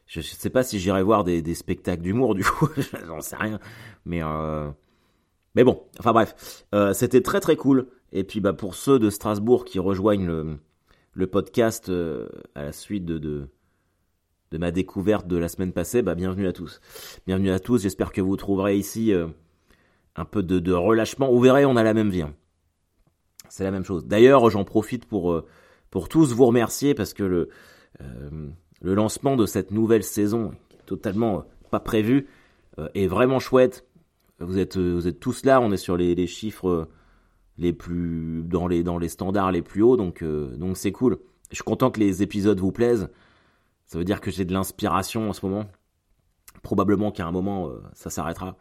je, 0.08 0.22
sais 0.22 0.50
pas 0.50 0.64
si 0.64 0.80
j'irais 0.80 1.04
voir 1.04 1.24
des, 1.24 1.56
spectacles 1.56 2.02
d'humour, 2.02 2.36
du 2.36 2.44
coup, 2.44 2.70
j'en 3.06 3.22
sais 3.22 3.36
rien. 3.36 3.60
Mais 4.06 4.24
euh, 4.24 4.70
mais 5.56 5.64
bon, 5.64 5.84
enfin 6.00 6.14
bref, 6.14 6.66
c'était 6.94 7.22
très 7.22 7.40
très 7.40 7.56
cool. 7.56 7.88
Et 8.14 8.24
puis 8.24 8.40
bah 8.40 8.54
pour 8.54 8.76
ceux 8.76 9.00
de 9.00 9.10
Strasbourg 9.10 9.66
qui 9.66 9.80
rejoignent 9.80 10.26
le, 10.26 10.58
le 11.14 11.28
podcast 11.28 11.92
à 12.56 12.64
la 12.64 12.72
suite 12.72 13.06
de 13.06 13.50
de 14.52 14.58
ma 14.58 14.72
découverte 14.72 15.28
de 15.28 15.38
la 15.38 15.50
semaine 15.50 15.74
passée, 15.74 16.02
bah 16.02 16.16
bienvenue 16.16 16.48
à 16.48 16.54
tous. 16.54 16.80
Bienvenue 17.26 17.52
à 17.52 17.60
tous, 17.60 17.82
j'espère 17.82 18.12
que 18.12 18.22
vous 18.22 18.38
trouverez 18.38 18.78
ici 18.78 19.14
euh, 19.14 19.28
un 20.16 20.26
peu 20.26 20.42
de, 20.42 20.72
relâchement. 20.72 21.32
Vous 21.32 21.40
verrez, 21.40 21.66
on 21.66 21.76
a 21.76 21.84
la 21.84 21.94
même 21.94 22.10
vie. 22.10 22.22
Hein. 22.22 22.34
C'est 23.50 23.64
la 23.64 23.72
même 23.72 23.84
chose. 23.84 24.06
D'ailleurs, 24.06 24.50
j'en 24.50 24.64
profite 24.64 25.06
pour, 25.06 25.34
euh, 25.34 25.46
pour 25.90 26.08
tous 26.08 26.34
vous 26.34 26.46
remercier 26.46 26.94
parce 26.94 27.14
que 27.14 27.24
le, 27.24 27.50
euh, 28.02 28.50
le 28.82 28.94
lancement 28.94 29.36
de 29.36 29.46
cette 29.46 29.72
nouvelle 29.72 30.04
saison, 30.04 30.52
totalement 30.86 31.46
pas 31.72 31.80
prévu, 31.80 32.28
est 32.94 33.08
vraiment 33.08 33.40
chouette. 33.40 33.86
Vous 34.40 34.60
êtes, 34.60 34.78
vous 34.78 35.08
êtes 35.08 35.20
tous 35.20 35.44
là, 35.46 35.60
on 35.60 35.72
est 35.72 35.78
sur 35.78 35.98
les, 35.98 36.28
chiffres 36.28 36.88
les 37.58 37.74
plus 37.74 38.44
dans 38.44 38.68
les 38.68 39.10
standards 39.10 39.52
les 39.52 39.64
plus 39.64 39.82
hauts, 39.82 39.98
donc 39.98 40.24
donc 40.24 40.78
c'est 40.78 40.92
cool. 40.92 41.18
Je 41.50 41.56
suis 41.56 41.64
content 41.64 41.92
que 41.92 42.00
les 42.00 42.22
épisodes 42.24 42.60
vous 42.60 42.72
plaisent. 42.72 43.10
Ça 43.86 43.98
veut 43.98 44.04
dire 44.04 44.20
que 44.20 44.32
j'ai 44.32 44.46
de 44.46 44.54
l'inspiration 44.54 45.30
en 45.30 45.34
ce 45.34 45.46
moment. 45.46 45.66
Probablement 46.62 47.12
qu'à 47.12 47.26
un 47.26 47.32
moment, 47.32 47.70
euh, 47.70 47.82
ça 47.94 48.10
s'arrêtera. 48.10 48.58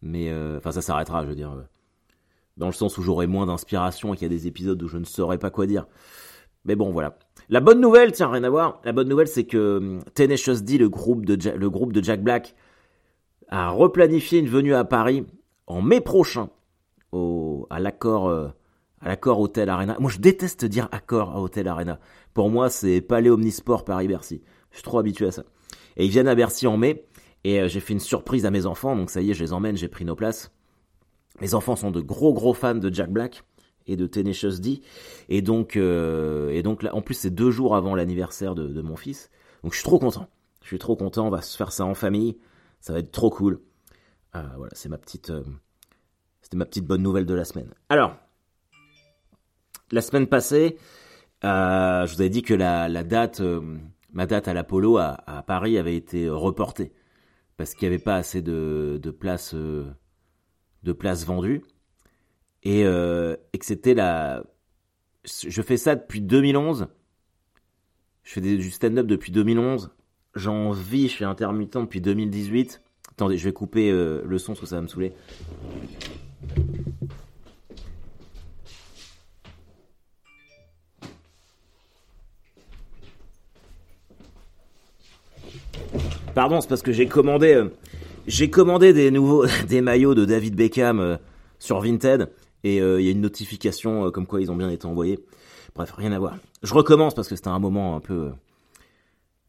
Mais, 0.00 0.30
euh, 0.30 0.56
enfin, 0.56 0.72
ça 0.72 0.80
s'arrêtera, 0.80 1.22
je 1.24 1.28
veux 1.28 1.34
dire. 1.34 1.52
Euh, 1.52 1.62
dans 2.56 2.66
le 2.66 2.72
sens 2.72 2.96
où 2.98 3.02
j'aurai 3.02 3.26
moins 3.26 3.46
d'inspiration 3.46 4.12
et 4.12 4.16
qu'il 4.16 4.24
y 4.24 4.34
a 4.34 4.36
des 4.36 4.46
épisodes 4.46 4.82
où 4.82 4.88
je 4.88 4.98
ne 4.98 5.04
saurais 5.04 5.38
pas 5.38 5.50
quoi 5.50 5.66
dire. 5.66 5.86
Mais 6.64 6.76
bon, 6.76 6.90
voilà. 6.90 7.18
La 7.48 7.60
bonne 7.60 7.80
nouvelle, 7.80 8.12
tiens, 8.12 8.30
rien 8.30 8.44
à 8.44 8.50
voir. 8.50 8.80
La 8.84 8.92
bonne 8.92 9.08
nouvelle, 9.08 9.28
c'est 9.28 9.44
que 9.44 9.78
hum, 9.78 10.00
Tenacious 10.14 10.60
D, 10.60 10.78
le 10.78 10.88
groupe 10.88 11.26
de, 11.26 11.50
le 11.50 11.70
groupe 11.70 11.92
de 11.92 12.02
Jack 12.02 12.22
Black, 12.22 12.54
a 13.48 13.70
replanifié 13.70 14.38
une 14.38 14.48
venue 14.48 14.74
à 14.74 14.84
Paris 14.84 15.26
en 15.66 15.82
mai 15.82 16.00
prochain 16.00 16.50
au, 17.12 17.66
à 17.70 17.80
l'accord 17.80 18.28
euh, 18.28 18.48
à 19.00 19.08
l'accord 19.08 19.40
Hôtel 19.40 19.68
Arena. 19.68 19.96
Moi, 19.98 20.10
je 20.10 20.18
déteste 20.18 20.64
dire 20.64 20.88
accord 20.92 21.30
à 21.30 21.40
Hôtel 21.40 21.66
Arena. 21.68 21.98
Pour 22.34 22.50
moi, 22.50 22.68
c'est 22.68 23.00
Palais 23.00 23.30
Omnisport 23.30 23.84
Paris-Bercy. 23.84 24.42
Je 24.70 24.76
suis 24.76 24.84
trop 24.84 24.98
habitué 24.98 25.26
à 25.26 25.32
ça. 25.32 25.44
Et 25.96 26.04
ils 26.04 26.10
viennent 26.10 26.28
à 26.28 26.34
Bercy 26.34 26.66
en 26.66 26.76
mai. 26.76 27.06
Et 27.44 27.60
euh, 27.60 27.68
j'ai 27.68 27.80
fait 27.80 27.94
une 27.94 28.00
surprise 28.00 28.44
à 28.44 28.50
mes 28.50 28.66
enfants. 28.66 28.94
Donc 28.94 29.10
ça 29.10 29.22
y 29.22 29.30
est, 29.30 29.34
je 29.34 29.42
les 29.42 29.52
emmène, 29.52 29.76
j'ai 29.76 29.88
pris 29.88 30.04
nos 30.04 30.14
places. 30.14 30.52
Mes 31.40 31.54
enfants 31.54 31.76
sont 31.76 31.90
de 31.90 32.00
gros 32.00 32.34
gros 32.34 32.52
fans 32.52 32.74
de 32.74 32.92
Jack 32.92 33.10
Black 33.10 33.44
et 33.86 33.96
de 33.96 34.06
Tenacious 34.06 34.60
D. 34.60 34.82
Et 35.28 35.42
donc, 35.42 35.76
euh, 35.76 36.50
et 36.50 36.62
donc 36.62 36.82
là, 36.82 36.94
en 36.94 37.02
plus, 37.02 37.14
c'est 37.14 37.30
deux 37.30 37.50
jours 37.50 37.76
avant 37.76 37.94
l'anniversaire 37.94 38.54
de, 38.54 38.80
mon 38.82 38.96
fils. 38.96 39.30
Donc 39.62 39.72
je 39.72 39.78
suis 39.78 39.84
trop 39.84 39.98
content. 39.98 40.28
Je 40.62 40.68
suis 40.68 40.78
trop 40.78 40.96
content. 40.96 41.26
On 41.26 41.30
va 41.30 41.42
se 41.42 41.56
faire 41.56 41.72
ça 41.72 41.84
en 41.84 41.94
famille. 41.94 42.38
Ça 42.80 42.92
va 42.92 43.00
être 43.00 43.12
trop 43.12 43.30
cool. 43.30 43.60
Euh, 44.36 44.42
voilà, 44.56 44.72
c'est 44.74 44.88
ma 44.88 44.96
petite, 44.96 45.30
euh, 45.30 45.42
c'était 46.40 46.56
ma 46.56 46.64
petite 46.64 46.86
bonne 46.86 47.02
nouvelle 47.02 47.26
de 47.26 47.34
la 47.34 47.44
semaine. 47.44 47.74
Alors, 47.88 48.16
la 49.90 50.00
semaine 50.02 50.28
passée, 50.28 50.78
je 51.42 52.14
vous 52.14 52.20
avais 52.20 52.30
dit 52.30 52.42
que 52.42 52.54
la, 52.54 52.88
date, 53.02 53.42
ma 54.12 54.26
date 54.26 54.46
à 54.46 54.54
l'Apollo 54.54 54.98
à, 54.98 55.44
Paris 55.46 55.78
avait 55.78 55.96
été 55.96 56.28
reportée 56.28 56.92
parce 57.56 57.74
qu'il 57.74 57.88
n'y 57.88 57.94
avait 57.94 58.02
pas 58.02 58.14
assez 58.14 58.40
de 58.40 59.10
places, 59.10 59.54
de 59.54 60.92
places 60.92 61.26
vendues 61.26 61.64
et, 62.62 62.80
et 62.82 63.58
que 63.58 63.64
c'était 63.64 63.94
la. 63.94 64.42
Je 65.24 65.62
fais 65.62 65.76
ça 65.76 65.96
depuis 65.96 66.20
2011. 66.20 66.88
Je 68.22 68.32
fais 68.32 68.40
du 68.40 68.70
stand-up 68.70 69.06
depuis 69.06 69.32
2011. 69.32 69.90
J'en 70.34 70.70
vis, 70.70 71.08
je 71.08 71.14
suis 71.14 71.24
intermittent 71.24 71.76
depuis 71.76 72.00
2018. 72.00 72.80
Attendez, 73.10 73.36
je 73.36 73.44
vais 73.44 73.52
couper 73.52 73.90
euh, 73.90 74.22
le 74.24 74.38
son 74.38 74.54
ça 74.54 74.76
va 74.76 74.82
me 74.82 74.86
saouler. 74.86 75.12
Pardon, 86.34 86.60
c'est 86.60 86.68
parce 86.68 86.82
que 86.82 86.92
j'ai 86.92 87.06
commandé, 87.06 87.54
euh, 87.54 87.72
j'ai 88.26 88.48
commandé 88.48 88.92
des 88.92 89.10
nouveaux, 89.10 89.44
des 89.68 89.80
maillots 89.80 90.14
de 90.14 90.24
David 90.24 90.54
Beckham 90.54 91.00
euh, 91.00 91.16
sur 91.58 91.80
Vinted 91.80 92.30
et 92.64 92.76
il 92.76 93.02
y 93.02 93.08
a 93.08 93.10
une 93.10 93.20
notification 93.20 94.10
comme 94.10 94.26
quoi 94.26 94.40
ils 94.40 94.50
ont 94.50 94.56
bien 94.56 94.70
été 94.70 94.86
envoyés. 94.86 95.18
Bref, 95.74 95.92
rien 95.92 96.12
à 96.12 96.18
voir. 96.18 96.36
Je 96.62 96.74
recommence 96.74 97.14
parce 97.14 97.28
que 97.28 97.36
c'était 97.36 97.48
un 97.48 97.58
moment 97.58 97.96
un 97.96 98.00
peu, 98.00 98.32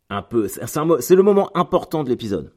un 0.10 0.22
peu, 0.22 0.48
c'est 0.48 1.16
le 1.16 1.24
moment 1.24 1.56
important 1.56 2.04
de 2.04 2.10
l'épisode. 2.10 2.52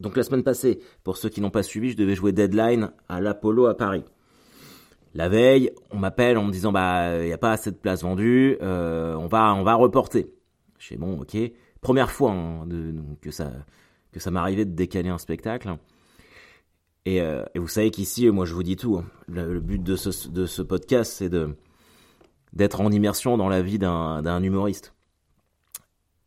Donc 0.00 0.16
la 0.16 0.22
semaine 0.22 0.42
passée, 0.42 0.80
pour 1.04 1.16
ceux 1.16 1.28
qui 1.28 1.40
n'ont 1.40 1.50
pas 1.50 1.62
suivi, 1.62 1.90
je 1.90 1.96
devais 1.96 2.14
jouer 2.14 2.32
Deadline 2.32 2.92
à 3.08 3.20
l'Apollo 3.20 3.66
à 3.66 3.76
Paris. 3.76 4.04
La 5.14 5.30
veille, 5.30 5.70
on 5.90 5.96
m'appelle 5.96 6.36
en 6.36 6.44
me 6.44 6.52
disant 6.52 6.72
bah 6.72 7.22
il 7.22 7.28
y 7.28 7.32
a 7.32 7.38
pas 7.38 7.52
assez 7.52 7.70
de 7.70 7.76
places 7.76 8.02
vendues, 8.02 8.58
euh, 8.60 9.14
on 9.14 9.26
va 9.28 9.54
on 9.54 9.62
va 9.62 9.74
reporter. 9.74 10.28
Je 10.78 10.88
fais 10.88 10.96
bon 10.96 11.20
ok. 11.20 11.38
Première 11.80 12.10
fois 12.10 12.32
hein, 12.32 12.68
que 13.22 13.30
ça 13.30 13.50
que 14.12 14.20
ça 14.20 14.30
m'arrivait 14.30 14.66
de 14.66 14.74
décaler 14.74 15.08
un 15.08 15.18
spectacle. 15.18 15.74
Et, 17.06 17.22
euh, 17.22 17.44
et 17.54 17.58
vous 17.58 17.68
savez 17.68 17.90
qu'ici, 17.90 18.28
moi 18.30 18.44
je 18.44 18.52
vous 18.52 18.62
dis 18.62 18.76
tout. 18.76 18.98
Hein. 18.98 19.06
Le, 19.28 19.60
but 19.60 19.82
de 19.82 19.96
ce, 19.96 20.62
podcast, 20.62 21.14
c'est 21.14 21.30
d'être 22.52 22.80
en 22.82 22.90
immersion 22.90 23.38
dans 23.38 23.48
la 23.48 23.62
vie 23.62 23.78
d'un 23.78 24.42
humoriste. 24.42 24.92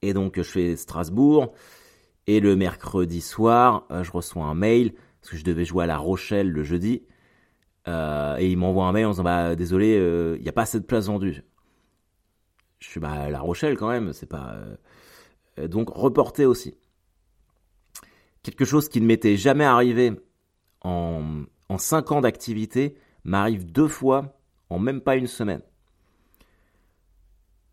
Et 0.01 0.13
donc 0.13 0.37
je 0.37 0.49
fais 0.49 0.75
Strasbourg. 0.75 1.53
Et 2.25 2.39
le 2.39 2.55
mercredi 2.55 3.21
soir, 3.21 3.85
euh, 3.91 4.03
je 4.03 4.11
reçois 4.11 4.45
un 4.45 4.55
mail, 4.55 4.93
parce 5.19 5.31
que 5.31 5.37
je 5.37 5.43
devais 5.43 5.65
jouer 5.65 5.83
à 5.83 5.87
La 5.87 5.97
Rochelle 5.97 6.49
le 6.49 6.63
jeudi. 6.63 7.03
Euh, 7.87 8.37
et 8.37 8.49
il 8.49 8.57
m'envoie 8.57 8.85
un 8.85 8.91
mail 8.91 9.05
en 9.05 9.11
disant 9.11 9.23
bah 9.23 9.55
désolé, 9.55 9.93
il 9.93 9.99
euh, 9.99 10.37
n'y 10.37 10.49
a 10.49 10.51
pas 10.51 10.63
assez 10.63 10.79
de 10.79 10.85
place 10.85 11.07
vendue. 11.07 11.43
Je 12.79 12.87
suis 12.87 12.99
bah 12.99 13.29
La 13.29 13.39
Rochelle 13.39 13.77
quand 13.77 13.89
même, 13.89 14.13
c'est 14.13 14.27
pas 14.27 14.57
euh, 15.57 15.67
donc 15.67 15.89
reporté 15.89 16.45
aussi. 16.45 16.75
Quelque 18.43 18.65
chose 18.65 18.89
qui 18.89 19.01
ne 19.01 19.05
m'était 19.05 19.37
jamais 19.37 19.65
arrivé 19.65 20.13
en 20.81 21.43
en 21.69 21.77
cinq 21.77 22.11
ans 22.11 22.21
d'activité 22.21 22.97
m'arrive 23.23 23.71
deux 23.71 23.87
fois 23.87 24.39
en 24.69 24.79
même 24.79 25.01
pas 25.01 25.15
une 25.15 25.27
semaine. 25.27 25.61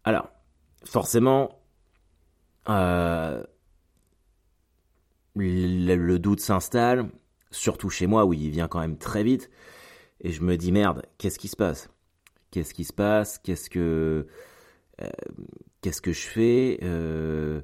Alors 0.04 0.28
forcément, 0.84 1.58
euh, 2.68 3.42
le, 5.34 6.16
doute 6.18 6.40
s'installe, 6.40 7.10
surtout 7.50 7.90
chez 7.90 8.06
moi 8.06 8.24
où 8.24 8.32
il 8.32 8.50
vient 8.50 8.68
quand 8.68 8.80
même 8.80 8.98
très 8.98 9.22
vite, 9.22 9.50
et 10.20 10.32
je 10.32 10.42
me 10.42 10.56
dis 10.56 10.72
merde, 10.72 11.02
qu'est-ce 11.18 11.38
qui 11.38 11.48
se 11.48 11.56
passe? 11.56 11.90
Qu'est-ce 12.50 12.72
qui 12.74 12.84
se 12.84 12.92
passe? 12.92 13.38
Qu'est-ce 13.38 13.68
que 13.68 14.26
euh, 15.02 15.10
qu'est-ce 15.82 16.00
que 16.00 16.12
je 16.12 16.26
fais? 16.26 16.78
Euh, 16.82 17.60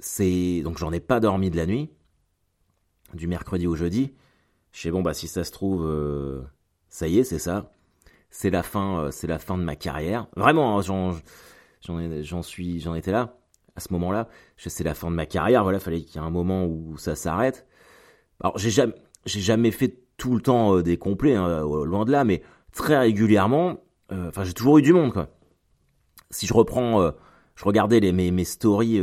C'est 0.00 0.62
donc 0.62 0.78
j'en 0.78 0.92
ai 0.92 1.00
pas 1.00 1.20
dormi 1.20 1.50
de 1.50 1.56
la 1.56 1.66
nuit, 1.66 1.90
du 3.14 3.26
mercredi 3.26 3.66
au 3.66 3.74
jeudi. 3.74 4.12
Je 4.72 4.82
sais 4.82 4.90
bon 4.90 5.02
bah 5.02 5.14
si 5.14 5.28
ça 5.28 5.44
se 5.44 5.52
trouve, 5.52 5.84
euh, 5.86 6.42
ça 6.88 7.08
y 7.08 7.18
est, 7.18 7.24
c'est 7.24 7.38
ça, 7.38 7.72
c'est 8.30 8.50
la 8.50 8.62
fin, 8.62 9.04
euh, 9.04 9.10
c'est 9.10 9.26
la 9.26 9.38
fin 9.38 9.56
de 9.56 9.62
ma 9.62 9.76
carrière. 9.76 10.26
Vraiment, 10.36 10.78
hein, 10.78 10.82
j'en 11.82 12.42
suis, 12.42 12.80
j'en 12.80 12.94
étais 12.94 13.12
là 13.12 13.38
à 13.78 13.80
ce 13.80 13.92
moment-là. 13.92 14.28
C'est 14.56 14.84
la 14.84 14.94
fin 14.94 15.10
de 15.10 15.14
ma 15.16 15.24
carrière. 15.24 15.62
Voilà, 15.62 15.78
fallait 15.78 16.02
qu'il 16.02 16.16
y 16.16 16.18
ait 16.18 16.26
un 16.26 16.30
moment 16.30 16.66
où 16.66 16.98
ça 16.98 17.14
s'arrête. 17.14 17.66
Alors, 18.40 18.58
j'ai 18.58 18.70
jamais, 18.70 18.94
j'ai 19.24 19.40
jamais 19.40 19.70
fait 19.70 19.96
tout 20.16 20.34
le 20.34 20.42
temps 20.42 20.76
euh, 20.76 20.82
des 20.82 20.98
complets, 20.98 21.36
hein, 21.36 21.46
euh, 21.46 21.84
loin 21.84 22.04
de 22.04 22.12
là, 22.12 22.24
mais 22.24 22.42
très 22.72 22.98
régulièrement. 22.98 23.78
Euh, 24.12 24.28
enfin, 24.28 24.44
j'ai 24.44 24.52
toujours 24.52 24.78
eu 24.78 24.82
du 24.82 24.92
monde, 24.92 25.12
quoi. 25.12 25.28
Si 26.30 26.46
je 26.46 26.52
reprends, 26.52 27.10
je 27.54 27.64
regardais 27.64 28.00
les, 28.00 28.12
mes, 28.12 28.30
mes 28.30 28.44
stories 28.44 29.00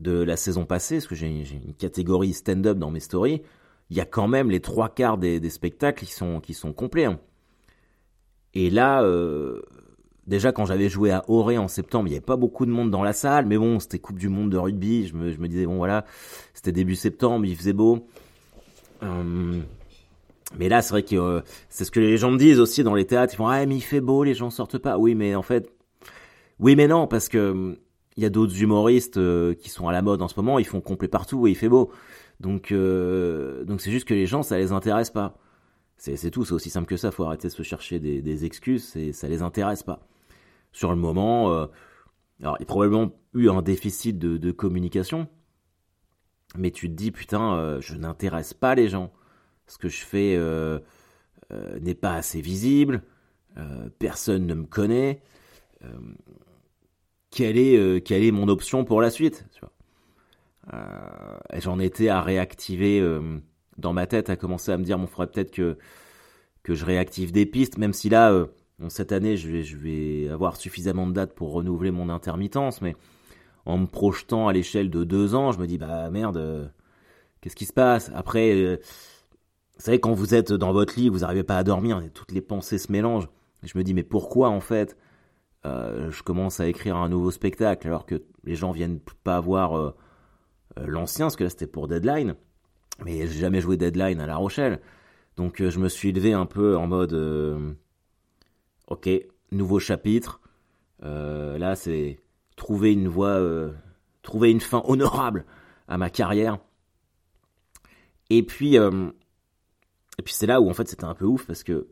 de 0.00 0.22
la 0.22 0.36
saison 0.36 0.64
passée, 0.64 0.96
parce 0.96 1.06
que 1.06 1.14
j'ai 1.14 1.28
une 1.28 1.74
catégorie 1.74 2.32
stand-up 2.32 2.78
dans 2.78 2.90
mes 2.90 3.00
stories, 3.00 3.42
il 3.90 3.96
y 3.96 4.00
a 4.00 4.06
quand 4.06 4.28
même 4.28 4.50
les 4.50 4.60
trois 4.60 4.88
quarts 4.88 5.18
des, 5.18 5.50
spectacles 5.50 6.04
qui 6.04 6.12
sont, 6.12 6.40
qui 6.40 6.54
sont 6.54 6.72
complets. 6.72 7.04
Hein. 7.04 7.20
Et 8.54 8.70
là, 8.70 9.02
euh, 9.02 9.62
déjà 10.26 10.52
quand 10.52 10.64
j'avais 10.64 10.88
joué 10.88 11.10
à 11.10 11.24
Auré 11.28 11.58
en 11.58 11.68
septembre, 11.68 12.08
il 12.08 12.10
n'y 12.10 12.16
avait 12.16 12.24
pas 12.24 12.36
beaucoup 12.36 12.66
de 12.66 12.70
monde 12.70 12.90
dans 12.90 13.02
la 13.02 13.12
salle, 13.12 13.46
mais 13.46 13.58
bon, 13.58 13.80
c'était 13.80 13.98
Coupe 13.98 14.18
du 14.18 14.28
Monde 14.28 14.50
de 14.50 14.56
rugby, 14.56 15.06
je 15.06 15.14
me, 15.14 15.32
je 15.32 15.38
me 15.38 15.48
disais, 15.48 15.66
bon 15.66 15.76
voilà, 15.76 16.04
c'était 16.54 16.72
début 16.72 16.96
septembre, 16.96 17.44
il 17.44 17.56
faisait 17.56 17.72
beau. 17.72 18.06
Euh, 19.02 19.60
mais 20.58 20.68
là, 20.68 20.82
c'est 20.82 20.90
vrai 20.90 21.02
que 21.02 21.16
euh, 21.16 21.40
c'est 21.68 21.84
ce 21.84 21.90
que 21.90 22.00
les 22.00 22.16
gens 22.16 22.30
me 22.30 22.38
disent 22.38 22.60
aussi 22.60 22.84
dans 22.84 22.94
les 22.94 23.06
théâtres, 23.06 23.34
ils 23.34 23.36
font, 23.36 23.48
ah 23.48 23.64
mais 23.66 23.76
il 23.76 23.80
fait 23.80 24.00
beau, 24.00 24.24
les 24.24 24.34
gens 24.34 24.50
sortent 24.50 24.78
pas. 24.78 24.98
Oui, 24.98 25.14
mais 25.14 25.34
en 25.34 25.42
fait, 25.42 25.70
oui 26.60 26.76
mais 26.76 26.86
non, 26.86 27.06
parce 27.06 27.28
que 27.28 27.76
il 28.16 28.22
y 28.22 28.26
a 28.26 28.30
d'autres 28.30 28.62
humoristes 28.62 29.16
euh, 29.16 29.54
qui 29.54 29.68
sont 29.68 29.88
à 29.88 29.92
la 29.92 30.02
mode 30.02 30.22
en 30.22 30.28
ce 30.28 30.38
moment, 30.38 30.58
ils 30.58 30.66
font 30.66 30.80
complet 30.80 31.08
partout 31.08 31.46
et 31.46 31.50
il 31.50 31.56
fait 31.56 31.68
beau. 31.68 31.90
Donc 32.40 32.72
euh, 32.72 33.64
donc 33.64 33.80
c'est 33.80 33.90
juste 33.90 34.06
que 34.06 34.14
les 34.14 34.26
gens, 34.26 34.42
ça 34.42 34.58
les 34.58 34.72
intéresse 34.72 35.10
pas. 35.10 35.38
C'est 35.96 36.30
tout, 36.30 36.44
c'est 36.44 36.52
aussi 36.52 36.70
simple 36.70 36.86
que 36.86 36.96
ça, 36.96 37.10
faut 37.10 37.24
arrêter 37.24 37.48
de 37.48 37.52
se 37.52 37.62
chercher 37.62 37.98
des, 37.98 38.44
excuses, 38.44 38.94
et 38.96 39.12
ça 39.12 39.26
les 39.26 39.40
intéresse 39.42 39.82
pas 39.82 40.06
sur 40.72 40.90
le 40.90 40.96
moment. 40.96 41.52
Euh, 41.52 41.66
alors, 42.42 42.56
il 42.58 42.62
y 42.62 42.64
a 42.64 42.66
probablement 42.66 43.12
eu 43.32 43.48
un 43.48 43.62
déficit 43.62 44.18
de, 44.18 44.50
communication, 44.50 45.28
mais 46.58 46.72
tu 46.72 46.90
te 46.90 46.94
dis, 46.94 47.10
putain, 47.10 47.78
je 47.80 47.94
n'intéresse 47.94 48.52
pas 48.52 48.74
les 48.74 48.88
gens. 48.88 49.12
Ce 49.66 49.78
que 49.78 49.88
je 49.88 50.04
fais 50.04 50.36
n'est 51.80 51.94
pas 51.94 52.16
assez 52.16 52.42
visible, 52.42 53.02
personne 53.98 54.46
ne 54.46 54.54
me 54.54 54.66
connaît. 54.66 55.22
Euh, 57.34 57.36
quelle, 57.36 57.58
est, 57.58 58.04
quelle 58.04 58.24
est 58.24 58.30
mon 58.30 58.48
option 58.48 58.84
pour 58.84 59.00
la 59.00 59.10
suite 59.10 59.46
J'en 61.52 61.78
étais 61.78 62.08
à 62.08 62.22
réactiver 62.22 63.02
dans 63.76 63.92
ma 63.92 64.06
tête, 64.06 64.30
à 64.30 64.36
commencer 64.36 64.72
à 64.72 64.78
me 64.78 64.84
dire, 64.84 64.98
mon 64.98 65.06
faudrait 65.06 65.26
peut-être 65.26 65.50
que, 65.50 65.76
que 66.62 66.74
je 66.74 66.84
réactive 66.84 67.32
des 67.32 67.44
pistes, 67.44 67.76
même 67.76 67.92
si 67.92 68.08
là 68.08 68.46
cette 68.88 69.12
année, 69.12 69.36
je 69.36 69.48
vais, 69.48 69.62
je 69.62 69.76
vais 69.76 70.28
avoir 70.28 70.56
suffisamment 70.56 71.06
de 71.06 71.12
dates 71.12 71.34
pour 71.34 71.52
renouveler 71.52 71.90
mon 71.90 72.08
intermittence, 72.08 72.80
mais 72.82 72.96
en 73.66 73.78
me 73.78 73.86
projetant 73.86 74.48
à 74.48 74.52
l'échelle 74.52 74.90
de 74.90 75.04
deux 75.04 75.34
ans, 75.34 75.52
je 75.52 75.58
me 75.58 75.66
dis, 75.66 75.78
bah 75.78 76.10
merde, 76.10 76.36
euh, 76.36 76.66
qu'est-ce 77.40 77.56
qui 77.56 77.64
se 77.64 77.72
passe? 77.72 78.10
Après, 78.14 78.52
euh, 78.54 78.76
vous 79.76 79.84
savez, 79.84 80.00
quand 80.00 80.12
vous 80.12 80.34
êtes 80.34 80.52
dans 80.52 80.72
votre 80.72 80.98
lit, 80.98 81.08
vous 81.08 81.20
n'arrivez 81.20 81.44
pas 81.44 81.56
à 81.56 81.64
dormir, 81.64 82.02
toutes 82.12 82.32
les 82.32 82.40
pensées 82.40 82.78
se 82.78 82.92
mélangent. 82.92 83.28
Je 83.62 83.78
me 83.78 83.84
dis, 83.84 83.94
mais 83.94 84.02
pourquoi 84.02 84.50
en 84.50 84.60
fait 84.60 84.96
euh, 85.66 86.10
je 86.10 86.22
commence 86.22 86.60
à 86.60 86.66
écrire 86.66 86.96
un 86.96 87.08
nouveau 87.08 87.30
spectacle 87.30 87.86
alors 87.86 88.04
que 88.04 88.22
les 88.44 88.54
gens 88.54 88.72
viennent 88.72 89.00
pas 89.22 89.40
voir 89.40 89.78
euh, 89.78 89.94
euh, 90.78 90.86
l'ancien, 90.86 91.26
parce 91.26 91.36
que 91.36 91.44
là 91.44 91.50
c'était 91.50 91.66
pour 91.66 91.88
Deadline, 91.88 92.34
mais 93.04 93.26
j'ai 93.26 93.40
jamais 93.40 93.60
joué 93.60 93.76
Deadline 93.76 94.20
à 94.20 94.26
La 94.26 94.36
Rochelle. 94.36 94.80
Donc 95.36 95.62
je 95.62 95.78
me 95.78 95.88
suis 95.88 96.12
levé 96.12 96.32
un 96.32 96.46
peu 96.46 96.76
en 96.76 96.86
mode 96.86 97.76
Ok, 98.86 99.08
nouveau 99.50 99.80
chapitre. 99.80 100.40
là, 101.00 101.74
c'est 101.74 102.20
trouver 102.54 102.92
une 102.92 103.08
voie, 103.08 103.40
trouver 104.22 104.52
une 104.52 104.60
fin 104.60 104.80
honorable 104.84 105.44
à 105.88 105.98
ma 105.98 106.08
carrière. 106.08 106.58
Et 108.30 108.44
puis, 108.44 108.76
et 108.76 110.22
puis 110.24 110.34
c'est 110.34 110.46
là 110.46 110.60
où 110.60 110.70
en 110.70 110.74
fait 110.74 110.86
c'était 110.86 111.04
un 111.04 111.14
peu 111.14 111.24
ouf 111.24 111.46
parce 111.48 111.64
que 111.64 111.88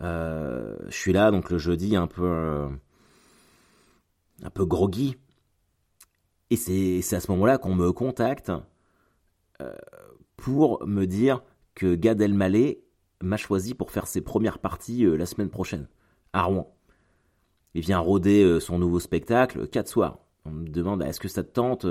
je 0.00 0.76
suis 0.90 1.12
là 1.12 1.32
donc 1.32 1.50
le 1.50 1.58
jeudi 1.58 1.96
un 1.96 2.06
peu 2.06 2.68
un 4.42 4.50
peu 4.50 4.64
groggy. 4.64 5.16
Et 6.50 6.56
c'est 6.56 7.16
à 7.16 7.20
ce 7.20 7.30
moment-là 7.32 7.58
qu'on 7.58 7.74
me 7.74 7.92
contacte 7.92 8.52
euh, 9.60 9.74
pour 10.36 10.86
me 10.86 11.06
dire 11.06 11.42
que 11.74 11.94
Gad 11.94 12.20
Elmaleh 12.20 12.82
m'a 13.20 13.36
choisi 13.36 13.74
pour 13.74 13.90
faire 13.90 14.06
ses 14.06 14.20
premières 14.20 14.58
parties 14.58 15.04
euh, 15.04 15.16
la 15.16 15.26
semaine 15.26 15.50
prochaine, 15.50 15.88
à 16.32 16.44
Rouen. 16.44 16.72
Il 17.74 17.80
vient 17.80 17.98
rôder 17.98 18.44
euh, 18.44 18.60
son 18.60 18.78
nouveau 18.78 19.00
spectacle 19.00 19.66
quatre 19.66 19.88
soirs. 19.88 20.18
On 20.44 20.50
me 20.50 20.68
demande 20.68 21.02
est-ce 21.02 21.20
que 21.20 21.28
ça 21.28 21.42
te 21.42 21.50
tente 21.50 21.86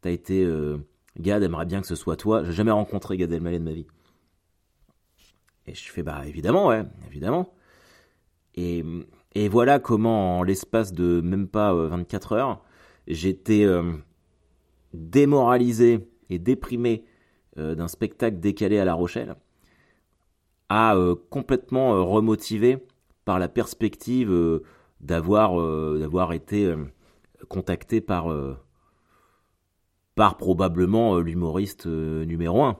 T'as 0.00 0.10
été 0.10 0.48
Gad 1.18 1.42
aimerait 1.42 1.66
bien 1.66 1.80
que 1.80 1.86
ce 1.88 1.96
soit 1.96 2.16
toi. 2.16 2.44
J'ai 2.44 2.52
jamais 2.52 2.70
rencontré 2.70 3.16
Gad 3.16 3.32
Elmaleh 3.32 3.58
de 3.58 3.64
ma 3.64 3.72
vie. 3.72 3.86
Et 5.66 5.74
je 5.74 5.90
fais 5.90 6.04
bah 6.04 6.22
évidemment 6.26 6.68
ouais, 6.68 6.84
évidemment. 7.08 7.52
Et 8.54 8.84
et 9.34 9.48
voilà 9.48 9.78
comment, 9.78 10.38
en 10.38 10.42
l'espace 10.42 10.92
de 10.92 11.20
même 11.20 11.46
pas 11.48 11.72
24 11.72 12.32
euh, 12.32 12.36
heures, 12.36 12.62
j'étais 13.06 13.64
euh, 13.64 13.92
démoralisé 14.92 16.08
et 16.30 16.38
déprimé 16.38 17.04
euh, 17.58 17.74
d'un 17.74 17.88
spectacle 17.88 18.40
décalé 18.40 18.78
à 18.78 18.84
La 18.84 18.94
Rochelle 18.94 19.36
à 20.72 20.94
complètement 21.30 22.06
remotivé 22.06 22.78
par 23.24 23.40
la 23.40 23.48
perspective 23.48 24.60
d'avoir 25.00 26.32
été 26.32 26.72
contacté 27.48 28.00
par 28.00 28.32
probablement 30.14 31.18
l'humoriste 31.18 31.86
numéro 31.86 32.62
un. 32.62 32.78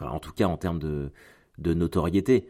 en 0.00 0.20
tout 0.20 0.30
cas 0.30 0.46
en 0.46 0.56
termes 0.56 0.78
de 0.78 1.74
notoriété. 1.74 2.48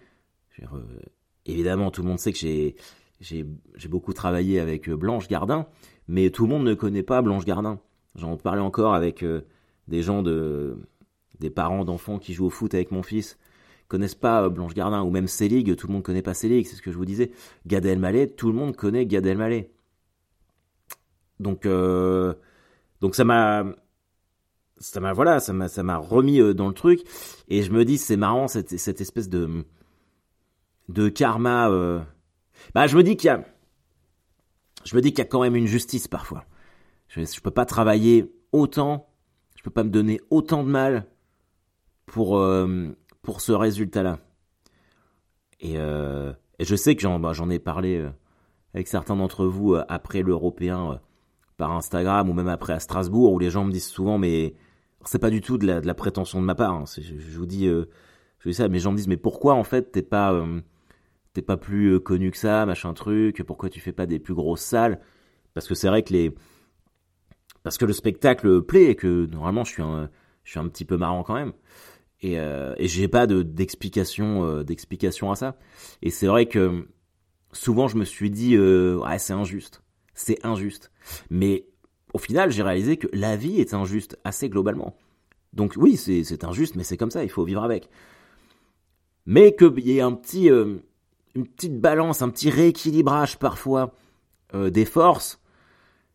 Évidemment, 1.46 1.90
tout 1.90 2.02
le 2.02 2.08
monde 2.08 2.18
sait 2.18 2.32
que 2.32 2.38
j'ai, 2.38 3.46
beaucoup 3.88 4.12
travaillé 4.12 4.58
avec 4.60 4.88
euh, 4.88 4.96
Blanche 4.96 5.28
Gardin, 5.28 5.66
mais 6.08 6.30
tout 6.30 6.44
le 6.44 6.50
monde 6.50 6.64
ne 6.64 6.74
connaît 6.74 7.04
pas 7.04 7.22
Blanche 7.22 7.44
Gardin. 7.44 7.78
J'en 8.16 8.36
parlais 8.36 8.60
encore 8.60 8.94
avec 8.94 9.22
euh, 9.22 9.42
des 9.86 10.02
gens 10.02 10.22
de, 10.22 10.76
des 11.38 11.50
parents 11.50 11.84
d'enfants 11.84 12.18
qui 12.18 12.34
jouent 12.34 12.46
au 12.46 12.50
foot 12.50 12.74
avec 12.74 12.90
mon 12.90 13.04
fils, 13.04 13.38
connaissent 13.86 14.16
pas 14.16 14.42
euh, 14.42 14.48
Blanche 14.48 14.74
Gardin, 14.74 15.02
ou 15.02 15.10
même 15.10 15.28
Célig, 15.28 15.76
tout 15.76 15.86
le 15.86 15.92
monde 15.92 16.02
connaît 16.02 16.22
pas 16.22 16.34
Célig, 16.34 16.66
c'est 16.66 16.76
ce 16.76 16.82
que 16.82 16.90
je 16.90 16.96
vous 16.96 17.04
disais. 17.04 17.30
Gad 17.66 17.86
Elmaleh, 17.86 18.28
tout 18.28 18.48
le 18.48 18.54
monde 18.54 18.74
connaît 18.74 19.06
Gad 19.06 19.24
Elmaleh. 19.24 19.70
Donc, 21.38 21.68
donc 23.02 23.14
ça 23.14 23.24
m'a, 23.24 23.66
ça 24.78 25.00
m'a, 25.00 25.12
voilà, 25.12 25.38
ça 25.38 25.52
m'a, 25.52 25.68
ça 25.68 25.82
m'a 25.82 25.98
remis 25.98 26.54
dans 26.54 26.66
le 26.66 26.72
truc, 26.72 27.02
et 27.48 27.62
je 27.62 27.70
me 27.70 27.84
dis, 27.84 27.98
c'est 27.98 28.16
marrant 28.16 28.48
cette 28.48 28.72
espèce 28.72 29.28
de, 29.28 29.66
de 30.88 31.08
karma. 31.08 31.68
Euh... 31.70 32.00
Bah, 32.74 32.86
je 32.86 32.96
me 32.96 33.02
dis 33.02 33.16
qu'il 33.16 33.28
y 33.28 33.30
a, 33.30 33.44
je 34.84 34.96
me 34.96 35.00
dis 35.00 35.10
qu'il 35.10 35.18
y 35.18 35.22
a 35.22 35.26
quand 35.26 35.40
même 35.40 35.56
une 35.56 35.66
justice 35.66 36.08
parfois. 36.08 36.44
Je, 37.08 37.24
je 37.24 37.40
peux 37.40 37.50
pas 37.50 37.64
travailler 37.64 38.32
autant, 38.52 39.08
je 39.56 39.62
peux 39.62 39.70
pas 39.70 39.84
me 39.84 39.90
donner 39.90 40.20
autant 40.30 40.64
de 40.64 40.68
mal 40.68 41.06
pour 42.06 42.38
euh, 42.38 42.88
pour 43.22 43.40
ce 43.40 43.52
résultat-là. 43.52 44.18
Et, 45.60 45.74
euh, 45.76 46.32
et, 46.58 46.64
je 46.64 46.76
sais 46.76 46.94
que 46.94 47.02
j'en 47.02 47.18
bah, 47.18 47.32
ai 47.50 47.58
parlé 47.58 48.06
avec 48.74 48.88
certains 48.88 49.16
d'entre 49.16 49.46
vous 49.46 49.76
après 49.88 50.22
l'européen 50.22 51.00
par 51.56 51.72
Instagram 51.72 52.28
ou 52.28 52.34
même 52.34 52.48
après 52.48 52.74
à 52.74 52.80
Strasbourg 52.80 53.32
où 53.32 53.38
les 53.38 53.48
gens 53.48 53.64
me 53.64 53.72
disent 53.72 53.86
souvent 53.86 54.18
mais 54.18 54.54
c'est 55.06 55.18
pas 55.18 55.30
du 55.30 55.40
tout 55.40 55.56
de 55.56 55.66
la, 55.66 55.80
de 55.80 55.86
la 55.86 55.94
prétention 55.94 56.40
de 56.40 56.44
ma 56.44 56.54
part. 56.54 56.74
Hein. 56.74 56.84
Je, 56.94 57.18
je, 57.18 57.38
vous 57.38 57.46
dis 57.46 57.66
je 57.66 58.48
dis 58.48 58.54
ça, 58.54 58.68
mais 58.68 58.74
les 58.74 58.80
gens 58.80 58.92
me 58.92 58.96
disent 58.96 59.08
mais 59.08 59.16
pourquoi 59.16 59.54
en 59.54 59.64
fait 59.64 59.92
t'es 59.92 60.02
pas 60.02 60.34
t'es 61.36 61.42
pas 61.42 61.56
plus 61.56 61.94
euh, 61.94 62.00
connu 62.00 62.30
que 62.30 62.38
ça, 62.38 62.66
machin 62.66 62.92
truc, 62.94 63.42
pourquoi 63.44 63.68
tu 63.68 63.80
fais 63.80 63.92
pas 63.92 64.06
des 64.06 64.18
plus 64.18 64.34
grosses 64.34 64.62
salles? 64.62 65.00
Parce 65.54 65.68
que 65.68 65.74
c'est 65.74 65.88
vrai 65.88 66.02
que 66.02 66.12
les. 66.12 66.34
Parce 67.62 67.78
que 67.78 67.84
le 67.84 67.92
spectacle 67.92 68.62
plaît 68.62 68.90
et 68.90 68.94
que 68.96 69.26
normalement 69.26 69.64
je 69.64 69.72
suis 69.72 69.82
un, 69.82 70.10
je 70.44 70.50
suis 70.52 70.60
un 70.60 70.68
petit 70.68 70.84
peu 70.84 70.96
marrant 70.96 71.22
quand 71.22 71.34
même. 71.34 71.52
Et, 72.20 72.38
euh, 72.38 72.74
et 72.78 72.88
j'ai 72.88 73.08
pas 73.08 73.26
de, 73.26 73.42
d'explication, 73.42 74.44
euh, 74.44 74.64
d'explication 74.64 75.30
à 75.30 75.36
ça. 75.36 75.58
Et 76.02 76.10
c'est 76.10 76.26
vrai 76.26 76.46
que 76.46 76.86
souvent 77.52 77.88
je 77.88 77.96
me 77.96 78.04
suis 78.04 78.30
dit, 78.30 78.54
euh, 78.56 78.96
ouais, 78.98 79.18
c'est 79.18 79.32
injuste. 79.32 79.82
C'est 80.14 80.44
injuste. 80.44 80.90
Mais 81.28 81.66
au 82.14 82.18
final, 82.18 82.50
j'ai 82.50 82.62
réalisé 82.62 82.96
que 82.96 83.08
la 83.12 83.36
vie 83.36 83.60
est 83.60 83.74
injuste 83.74 84.18
assez 84.24 84.48
globalement. 84.48 84.96
Donc 85.52 85.74
oui, 85.76 85.96
c'est, 85.96 86.24
c'est 86.24 86.44
injuste, 86.44 86.76
mais 86.76 86.84
c'est 86.84 86.96
comme 86.96 87.10
ça, 87.10 87.24
il 87.24 87.30
faut 87.30 87.44
vivre 87.44 87.62
avec. 87.62 87.90
Mais 89.26 89.56
qu'il 89.56 89.80
y 89.80 89.98
ait 89.98 90.02
un 90.02 90.12
petit, 90.12 90.48
une 91.36 91.46
petite 91.46 91.78
balance, 91.80 92.22
un 92.22 92.30
petit 92.30 92.50
rééquilibrage 92.50 93.38
parfois 93.38 93.94
euh, 94.54 94.70
des 94.70 94.86
forces, 94.86 95.40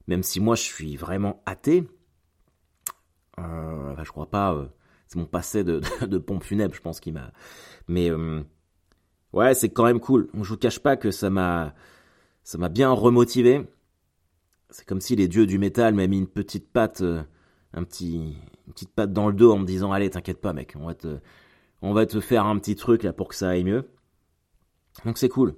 même 0.08 0.24
si 0.24 0.40
moi 0.40 0.56
je 0.56 0.64
suis 0.64 0.98
vraiment 0.98 1.42
athée. 1.46 1.88
Euh, 3.40 3.96
je 4.04 4.12
crois 4.12 4.30
pas. 4.30 4.54
Euh, 4.54 4.66
c'est 5.08 5.20
mon 5.20 5.26
passé 5.26 5.64
de, 5.66 5.82
de, 6.06 6.18
pompe 6.18 6.44
funèbre, 6.44 6.74
je 6.74 6.82
pense, 6.82 7.00
qui 7.00 7.12
m'a. 7.12 7.32
Mais 7.88 8.10
ouais, 9.34 9.54
c'est 9.54 9.70
quand 9.70 9.86
même 9.86 10.00
cool. 10.00 10.30
Je 10.34 10.50
vous 10.50 10.58
cache 10.58 10.80
pas 10.80 10.98
que 10.98 11.12
ça 11.12 11.30
m'a, 11.30 11.76
ça 12.44 12.58
m'a 12.58 12.70
bien 12.70 12.90
remotivé. 12.92 13.68
C'est 14.70 14.88
comme 14.88 15.02
si 15.02 15.16
les 15.16 15.28
dieux 15.28 15.46
du 15.46 15.60
métal 15.60 15.94
m'avaient 15.94 16.08
mis 16.08 16.20
une 16.20 16.28
petite 16.28 16.72
patte, 16.72 17.04
un 17.74 17.84
petit, 17.84 18.38
une 18.68 18.74
petite 18.74 18.92
patte 18.92 19.12
dans 19.14 19.28
le 19.28 19.34
dos 19.34 19.52
en 19.52 19.60
me 19.60 19.66
disant 19.66 19.92
allez, 19.92 20.10
t'inquiète 20.10 20.40
pas, 20.40 20.54
mec, 20.54 20.76
on 20.80 20.88
va 20.88 20.96
te, 20.96 21.20
on 21.82 21.94
va 21.94 22.06
te 22.06 22.20
faire 22.22 22.46
un 22.46 22.58
petit 22.58 22.76
truc 22.76 23.04
là 23.04 23.12
pour 23.14 23.28
que 23.28 23.36
ça 23.36 23.50
aille 23.50 23.66
mieux. 23.66 23.86
Donc 25.06 25.18
c'est 25.18 25.30
cool. 25.30 25.56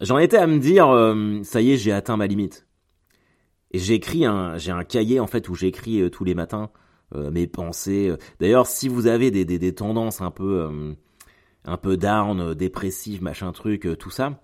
J'en 0.00 0.18
étais 0.18 0.36
à 0.36 0.46
me 0.46 0.58
dire, 0.58 0.88
euh, 0.90 1.40
ça 1.42 1.60
y 1.60 1.72
est, 1.72 1.76
j'ai 1.76 1.92
atteint 1.92 2.16
ma 2.16 2.26
limite. 2.26 2.66
Et 3.70 3.78
j'ai 3.78 3.94
écrit 3.94 4.24
un, 4.24 4.56
j'ai 4.56 4.70
un 4.70 4.84
cahier 4.84 5.20
en 5.20 5.26
fait 5.26 5.48
où 5.48 5.54
j'écris 5.54 6.00
euh, 6.00 6.10
tous 6.10 6.24
les 6.24 6.34
matins 6.34 6.70
euh, 7.14 7.30
mes 7.30 7.46
pensées. 7.46 8.14
D'ailleurs, 8.38 8.66
si 8.66 8.88
vous 8.88 9.06
avez 9.06 9.30
des, 9.30 9.44
des, 9.44 9.58
des 9.58 9.74
tendances 9.74 10.20
un 10.20 10.30
peu, 10.30 10.94
un 11.64 11.76
peu 11.76 11.96
down, 11.96 12.54
dépressives, 12.54 13.22
machin 13.22 13.50
truc, 13.52 13.88
tout 13.98 14.10
ça, 14.10 14.40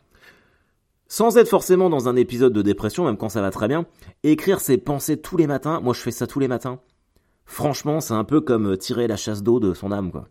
sans 1.07 1.37
être 1.37 1.49
forcément 1.49 1.91
dans 1.91 2.09
un 2.09 2.17
épisode 2.17 2.53
de 2.53 2.63
dépression, 2.63 3.05
même 3.05 3.17
quand 3.17 3.29
ça 3.29 3.43
va 3.43 3.51
très 3.51 3.69
bien, 3.69 3.87
écrire 4.23 4.61
ses 4.61 4.79
pensées 4.79 5.21
tous 5.21 5.37
les 5.37 5.47
matins. 5.47 5.81
Moi, 5.81 5.95
je 5.95 6.01
fais 6.01 6.11
ça 6.11 6.27
tous 6.27 6.41
les 6.41 6.49
matins. 6.49 6.81
Franchement, 7.45 8.01
c'est 8.01 8.15
un 8.15 8.25
peu 8.25 8.41
comme 8.41 8.77
tirer 8.79 9.07
la 9.07 9.17
chasse 9.17 9.43
d'eau 9.43 9.61
de 9.61 9.75
son 9.75 9.93
âme, 9.93 10.11
quoi. 10.11 10.29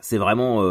C'est 0.00 0.18
vraiment 0.18 0.62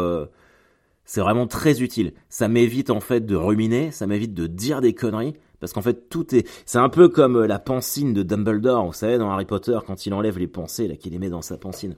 c'est 1.04 1.20
vraiment 1.20 1.46
très 1.46 1.82
utile. 1.82 2.12
Ça 2.28 2.48
m'évite 2.48 2.90
en 2.90 3.00
fait 3.00 3.20
de 3.20 3.36
ruminer, 3.36 3.90
ça 3.90 4.06
m'évite 4.06 4.34
de 4.34 4.46
dire 4.46 4.80
des 4.80 4.94
conneries, 4.94 5.34
parce 5.60 5.72
qu'en 5.72 5.82
fait 5.82 6.08
tout 6.08 6.34
est... 6.34 6.48
C'est 6.66 6.78
un 6.78 6.88
peu 6.88 7.08
comme 7.08 7.36
euh, 7.36 7.46
la 7.46 7.58
pensine 7.58 8.14
de 8.14 8.22
Dumbledore, 8.22 8.86
vous 8.86 8.92
savez, 8.92 9.18
dans 9.18 9.30
Harry 9.30 9.44
Potter, 9.44 9.78
quand 9.86 10.06
il 10.06 10.14
enlève 10.14 10.38
les 10.38 10.46
pensées, 10.46 10.88
là, 10.88 10.96
qu'il 10.96 11.12
les 11.12 11.18
met 11.18 11.28
dans 11.28 11.42
sa 11.42 11.56
pensine. 11.56 11.96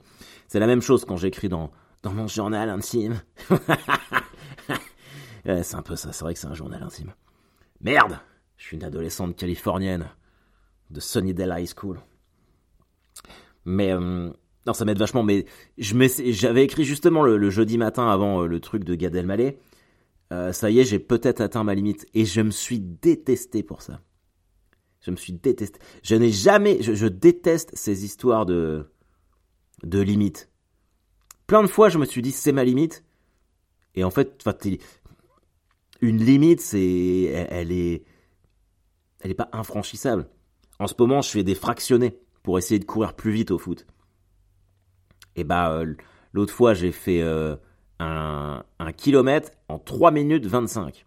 C'est 0.48 0.58
la 0.58 0.66
même 0.66 0.82
chose 0.82 1.04
quand 1.04 1.16
j'écris 1.16 1.48
dans, 1.48 1.70
dans 2.02 2.12
mon 2.12 2.26
journal 2.26 2.68
intime. 2.68 3.20
c'est 5.44 5.74
un 5.74 5.82
peu 5.82 5.96
ça, 5.96 6.12
c'est 6.12 6.24
vrai 6.24 6.34
que 6.34 6.40
c'est 6.40 6.48
un 6.48 6.54
journal 6.54 6.82
intime. 6.82 7.12
Merde 7.80 8.18
Je 8.56 8.64
suis 8.64 8.76
une 8.76 8.84
adolescente 8.84 9.36
californienne 9.36 10.08
de 10.90 11.00
Sunnydale 11.00 11.54
High 11.58 11.70
School. 11.76 12.00
Mais... 13.64 13.92
Euh, 13.92 14.30
non, 14.66 14.72
ça 14.72 14.84
m'aide 14.84 14.98
vachement, 14.98 15.22
mais 15.22 15.46
j'avais 15.78 16.64
écrit 16.64 16.84
justement 16.84 17.22
le, 17.22 17.50
jeudi 17.50 17.78
matin 17.78 18.08
avant 18.08 18.42
euh, 18.42 18.46
le 18.46 18.60
truc 18.60 18.82
de 18.82 18.94
Gad 18.94 19.14
Elmaleh. 19.14 19.58
Euh, 20.32 20.52
ça 20.52 20.70
y 20.70 20.80
est, 20.80 20.84
j'ai 20.84 20.98
peut-être 20.98 21.40
atteint 21.40 21.62
ma 21.62 21.74
limite 21.74 22.06
et 22.14 22.24
je 22.24 22.40
me 22.40 22.50
suis 22.50 22.80
détesté 22.80 23.62
pour 23.62 23.82
ça. 23.82 24.00
Je 25.00 25.12
me 25.12 25.16
suis 25.16 25.32
détesté. 25.32 25.78
Je 26.02 26.16
n'ai 26.16 26.32
jamais, 26.32 26.82
je, 26.82 27.06
déteste 27.06 27.70
ces 27.74 28.04
histoires 28.04 28.44
de 28.44 28.90
de 29.84 30.00
limites. 30.00 30.50
Plein 31.46 31.62
de 31.62 31.68
fois, 31.68 31.90
je 31.90 31.98
me 31.98 32.06
suis 32.06 32.22
dit 32.22 32.32
c'est 32.32 32.50
ma 32.50 32.64
limite. 32.64 33.04
Et 33.94 34.02
en 34.02 34.10
fait, 34.10 34.44
une 36.00 36.22
limite, 36.22 36.60
c'est, 36.60 37.24
elle, 37.50 37.70
est, 37.70 38.04
elle 39.20 39.30
est 39.30 39.34
pas 39.34 39.48
infranchissable. 39.52 40.28
En 40.78 40.86
ce 40.86 40.94
moment, 40.98 41.22
je 41.22 41.30
fais 41.30 41.44
des 41.44 41.54
fractionnés 41.54 42.18
pour 42.42 42.58
essayer 42.58 42.78
de 42.78 42.84
courir 42.84 43.14
plus 43.14 43.30
vite 43.30 43.50
au 43.50 43.58
foot. 43.58 43.86
Et 45.36 45.44
bah, 45.44 45.70
euh, 45.70 45.94
l'autre 46.32 46.52
fois, 46.52 46.74
j'ai 46.74 46.92
fait 46.92 47.22
euh, 47.22 47.56
un, 47.98 48.64
kilomètre 48.96 49.50
en 49.68 49.78
3 49.78 50.10
minutes 50.10 50.46
25. 50.46 51.06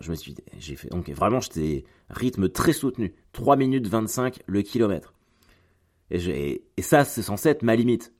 je 0.00 0.10
me 0.10 0.14
suis 0.14 0.34
j'ai 0.58 0.76
fait, 0.76 0.88
donc 0.88 1.10
vraiment, 1.10 1.40
j'étais 1.40 1.84
rythme 2.10 2.48
très 2.48 2.72
soutenu. 2.72 3.14
3 3.32 3.56
minutes 3.56 3.88
25 3.88 4.42
le 4.46 4.62
kilomètre. 4.62 5.14
Et, 6.10 6.62
et 6.76 6.82
ça, 6.82 7.04
c'est 7.04 7.22
censé 7.22 7.48
être 7.48 7.62
ma 7.62 7.74
limite. 7.74 8.12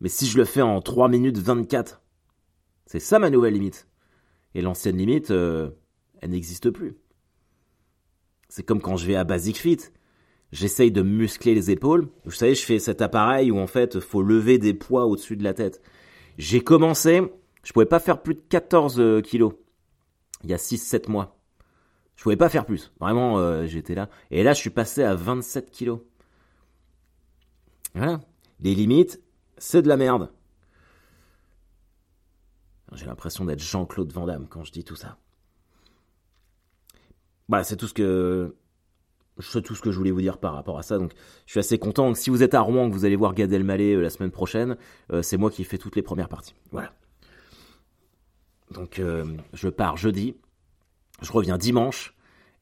Mais 0.00 0.08
si 0.08 0.26
je 0.26 0.36
le 0.36 0.44
fais 0.44 0.62
en 0.62 0.80
3 0.80 1.08
minutes 1.08 1.38
24, 1.38 2.02
c'est 2.86 3.00
ça 3.00 3.18
ma 3.18 3.30
nouvelle 3.30 3.54
limite. 3.54 3.88
Et 4.54 4.62
l'ancienne 4.62 4.96
limite, 4.96 5.30
euh, 5.30 5.70
elle 6.20 6.30
n'existe 6.30 6.70
plus. 6.70 6.96
C'est 8.48 8.62
comme 8.62 8.80
quand 8.80 8.96
je 8.96 9.06
vais 9.06 9.16
à 9.16 9.24
Basic 9.24 9.58
Fit. 9.58 9.78
J'essaye 10.52 10.92
de 10.92 11.02
muscler 11.02 11.54
les 11.54 11.70
épaules. 11.70 12.08
Vous 12.24 12.30
savez, 12.30 12.54
je 12.54 12.64
fais 12.64 12.78
cet 12.78 13.02
appareil 13.02 13.50
où 13.50 13.58
en 13.58 13.66
fait, 13.66 14.00
faut 14.00 14.22
lever 14.22 14.58
des 14.58 14.74
poids 14.74 15.06
au-dessus 15.06 15.36
de 15.36 15.44
la 15.44 15.54
tête. 15.54 15.82
J'ai 16.38 16.60
commencé, 16.60 17.22
je 17.62 17.72
pouvais 17.72 17.86
pas 17.86 17.98
faire 17.98 18.22
plus 18.22 18.34
de 18.34 18.42
14 18.48 19.00
euh, 19.00 19.20
kilos. 19.20 19.54
Il 20.44 20.50
y 20.50 20.54
a 20.54 20.58
6-7 20.58 21.10
mois. 21.10 21.36
Je 22.14 22.22
pouvais 22.22 22.36
pas 22.36 22.48
faire 22.48 22.64
plus. 22.64 22.92
Vraiment, 23.00 23.38
euh, 23.38 23.66
j'étais 23.66 23.94
là. 23.94 24.08
Et 24.30 24.42
là, 24.42 24.52
je 24.52 24.60
suis 24.60 24.70
passé 24.70 25.02
à 25.02 25.14
27 25.14 25.70
kilos. 25.70 26.00
Voilà. 27.94 28.20
Les 28.60 28.74
limites, 28.74 29.20
c'est 29.58 29.82
de 29.82 29.88
la 29.88 29.96
merde. 29.96 30.30
J'ai 32.92 33.06
l'impression 33.06 33.44
d'être 33.44 33.60
Jean-Claude 33.60 34.12
Van 34.12 34.26
Damme 34.26 34.46
quand 34.48 34.64
je 34.64 34.72
dis 34.72 34.84
tout 34.84 34.96
ça. 34.96 35.18
Voilà, 37.48 37.64
c'est 37.64 37.76
tout 37.76 37.88
ce 37.88 37.94
que 37.94 38.56
c'est 39.38 39.62
tout 39.62 39.74
ce 39.74 39.82
que 39.82 39.90
je 39.90 39.98
voulais 39.98 40.10
vous 40.10 40.20
dire 40.20 40.38
par 40.38 40.54
rapport 40.54 40.78
à 40.78 40.82
ça. 40.82 40.98
Donc, 40.98 41.12
je 41.46 41.52
suis 41.52 41.60
assez 41.60 41.78
content. 41.78 42.14
Si 42.14 42.30
vous 42.30 42.42
êtes 42.42 42.54
à 42.54 42.60
Rouen, 42.60 42.88
que 42.88 42.94
vous 42.94 43.04
allez 43.04 43.16
voir 43.16 43.34
Gad 43.34 43.52
Elmaleh 43.52 43.94
euh, 43.94 44.00
la 44.00 44.10
semaine 44.10 44.30
prochaine, 44.30 44.76
euh, 45.12 45.22
c'est 45.22 45.36
moi 45.36 45.50
qui 45.50 45.64
fais 45.64 45.78
toutes 45.78 45.96
les 45.96 46.02
premières 46.02 46.28
parties. 46.28 46.54
Voilà. 46.72 46.92
Donc, 48.72 48.98
euh, 48.98 49.24
je 49.52 49.68
pars 49.68 49.96
jeudi. 49.96 50.34
Je 51.22 51.32
reviens 51.32 51.58
dimanche 51.58 52.14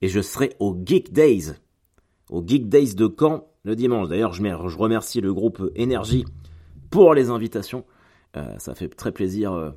et 0.03 0.09
je 0.09 0.21
serai 0.21 0.55
au 0.61 0.77
Geek 0.85 1.13
Days, 1.13 1.55
au 2.31 2.43
Geek 2.47 2.69
Days 2.69 2.95
de 2.95 3.13
Caen 3.19 3.49
le 3.65 3.75
dimanche. 3.75 4.09
D'ailleurs, 4.09 4.33
je, 4.33 4.43
je 4.43 4.77
remercie 4.77 5.21
le 5.21 5.33
groupe 5.33 5.71
Énergie 5.75 6.25
pour 6.91 7.15
les 7.15 7.31
invitations. 7.31 7.85
ça 8.59 8.75
fait 8.75 8.89
très 8.89 9.11
plaisir 9.11 9.73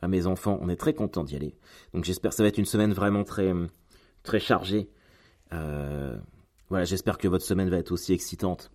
à 0.00 0.08
mes 0.08 0.26
enfants. 0.26 0.58
On 0.62 0.68
est 0.68 0.76
très 0.76 0.94
content 0.94 1.22
d'y 1.22 1.36
aller. 1.36 1.54
Donc, 1.92 2.04
j'espère 2.04 2.30
que 2.30 2.36
ça 2.36 2.42
va 2.42 2.48
être 2.48 2.58
une 2.58 2.64
semaine 2.64 2.92
vraiment 2.92 3.22
très 3.22 3.52
très 4.24 4.40
chargée 4.40 4.88
euh, 5.52 6.16
voilà, 6.68 6.84
j'espère 6.84 7.18
que 7.18 7.28
votre 7.28 7.44
semaine 7.44 7.68
va 7.68 7.78
être 7.78 7.92
aussi 7.92 8.12
excitante. 8.12 8.70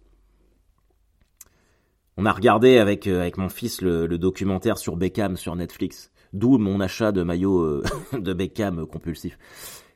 On 2.18 2.26
a 2.26 2.32
regardé 2.32 2.78
avec, 2.78 3.08
euh, 3.08 3.22
avec 3.22 3.38
mon 3.38 3.50
fils 3.50 3.82
le, 3.82 4.08
documentaire 4.18 4.78
sur 4.78 4.98
Beckham 4.98 5.38
sur 5.38 5.56
Netflix. 5.56 6.12
D'où 6.34 6.58
mon 6.58 6.80
achat 6.80 7.12
de 7.12 7.24
maillot 7.24 7.62
euh, 7.62 7.84
de 8.14 8.34
Beckham 8.34 8.86
compulsif. 8.86 9.38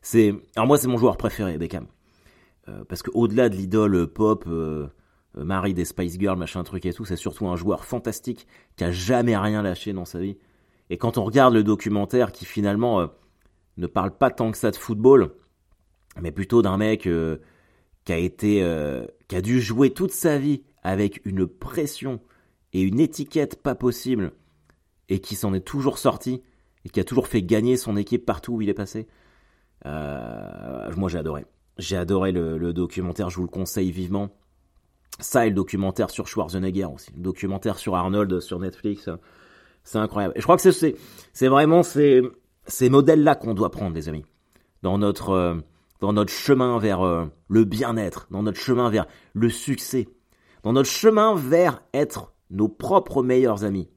C'est, 0.02 0.34
alors 0.56 0.68
moi 0.68 0.78
c'est 0.78 0.88
mon 0.88 0.98
joueur 0.98 1.18
préféré, 1.18 1.58
Beckham. 1.58 1.88
parce 2.90 3.04
que 3.04 3.12
au-delà 3.14 3.48
de 3.48 3.56
l'idole 3.56 4.08
pop, 4.08 4.46
Marie 5.36 5.74
des 5.74 5.86
Spice 5.86 6.20
Girls, 6.20 6.38
machin 6.38 6.62
truc 6.64 6.86
et 6.86 6.94
tout, 6.94 7.06
c'est 7.06 7.16
surtout 7.16 7.48
un 7.48 7.56
joueur 7.56 7.86
fantastique 7.86 8.46
qui 8.76 8.84
a 8.84 8.92
jamais 8.92 9.38
rien 9.38 9.62
lâché 9.62 9.94
dans 9.94 10.04
sa 10.04 10.20
vie. 10.20 10.38
Et 10.90 10.98
quand 10.98 11.18
on 11.18 11.24
regarde 11.24 11.54
le 11.54 11.64
documentaire 11.64 12.34
qui 12.34 12.44
finalement 12.44 13.08
ne 13.78 13.88
parle 13.88 14.12
pas 14.12 14.30
tant 14.30 14.52
que 14.52 14.58
ça 14.58 14.72
de 14.72 14.76
football, 14.76 15.32
mais 16.22 16.32
plutôt 16.32 16.62
d'un 16.62 16.78
mec 16.78 17.08
euh, 17.08 17.38
qui 18.06 18.14
a 18.14 18.18
été, 18.18 18.64
euh, 18.64 19.06
qui 19.28 19.36
a 19.36 19.42
dû 19.42 19.62
jouer 19.62 19.92
toute 19.92 20.12
sa 20.12 20.38
vie 20.38 20.64
avec 20.84 21.22
une 21.26 21.48
pression 21.48 22.20
et 22.74 22.82
une 22.82 23.00
étiquette 23.00 23.62
pas 23.62 23.76
possible, 23.76 24.34
et 25.10 25.20
qui 25.20 25.36
s'en 25.36 25.54
est 25.54 25.62
toujours 25.62 25.98
sorti, 25.98 26.42
et 26.86 26.90
qui 26.90 27.00
a 27.00 27.04
toujours 27.04 27.28
fait 27.28 27.44
gagner 27.44 27.78
son 27.78 27.98
équipe 27.98 28.26
partout 28.26 28.54
où 28.54 28.62
il 28.62 28.70
est 28.70 28.74
passé. 28.74 29.08
Euh, 29.86 30.92
moi 30.98 31.10
j'ai 31.10 31.20
adoré. 31.20 31.46
J'ai 31.78 31.98
adoré 31.98 32.32
le, 32.32 32.74
documentaire, 32.74 33.30
je 33.30 33.38
vous 33.38 33.44
le 33.44 33.50
conseille 33.50 33.92
vivement. 33.92 34.30
Ça 35.20 35.46
et 35.46 35.50
le 35.50 35.56
documentaire 35.56 36.10
sur 36.10 36.28
Schwarzenegger 36.28 36.86
aussi. 36.86 37.12
Le 37.16 37.22
documentaire 37.22 37.78
sur 37.78 37.96
Arnold 37.96 38.40
sur 38.40 38.60
Netflix. 38.60 39.10
C'est 39.84 39.98
incroyable. 39.98 40.34
Et 40.36 40.40
je 40.40 40.44
crois 40.46 40.58
que 40.58 40.72
c'est, 40.72 40.96
c'est 41.34 41.48
vraiment 41.48 41.84
ces, 41.84 42.22
ces 42.66 42.90
modèles-là 42.90 43.36
qu'on 43.36 43.54
doit 43.54 43.70
prendre, 43.70 43.96
les 43.96 44.10
amis. 44.10 44.26
Dans 44.82 44.98
notre, 44.98 45.64
dans 46.04 46.12
notre 46.12 46.34
chemin 46.34 46.80
vers 46.80 47.00
euh, 47.00 47.28
le 47.48 47.64
bien-être, 47.64 48.28
dans 48.30 48.44
notre 48.44 48.60
chemin 48.60 48.90
vers 48.90 49.08
le 49.32 49.50
succès, 49.50 50.10
dans 50.62 50.74
notre 50.74 50.90
chemin 50.90 51.34
vers 51.34 51.82
être 51.94 52.34
nos 52.50 52.68
propres 52.68 53.24
meilleurs 53.24 53.64
amis, 53.64 53.88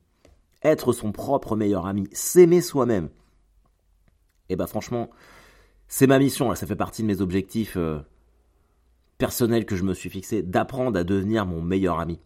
être 0.63 0.93
son 0.93 1.11
propre 1.11 1.57
meilleur 1.57 1.85
ami, 1.85 2.07
s'aimer 2.13 2.61
soi-même. 2.61 3.07
Et 3.07 4.53
eh 4.53 4.57
bah 4.57 4.67
ben, 4.67 4.69
franchement, 4.69 5.11
c'est 5.89 6.07
ma 6.07 6.21
mission, 6.21 6.49
là, 6.49 6.55
ça 6.55 6.69
fait 6.69 6.77
partie 6.77 7.03
de 7.03 7.09
mes 7.09 7.21
objectifs 7.21 7.77
euh, 7.77 7.99
personnels 9.19 9.67
que 9.67 9.75
je 9.75 9.83
me 9.83 9.93
suis 9.93 10.09
fixé, 10.09 10.45
d'apprendre 10.45 10.97
à 10.97 11.03
devenir 11.03 11.45
mon 11.45 11.61
meilleur 11.61 11.99
ami. 11.99 12.21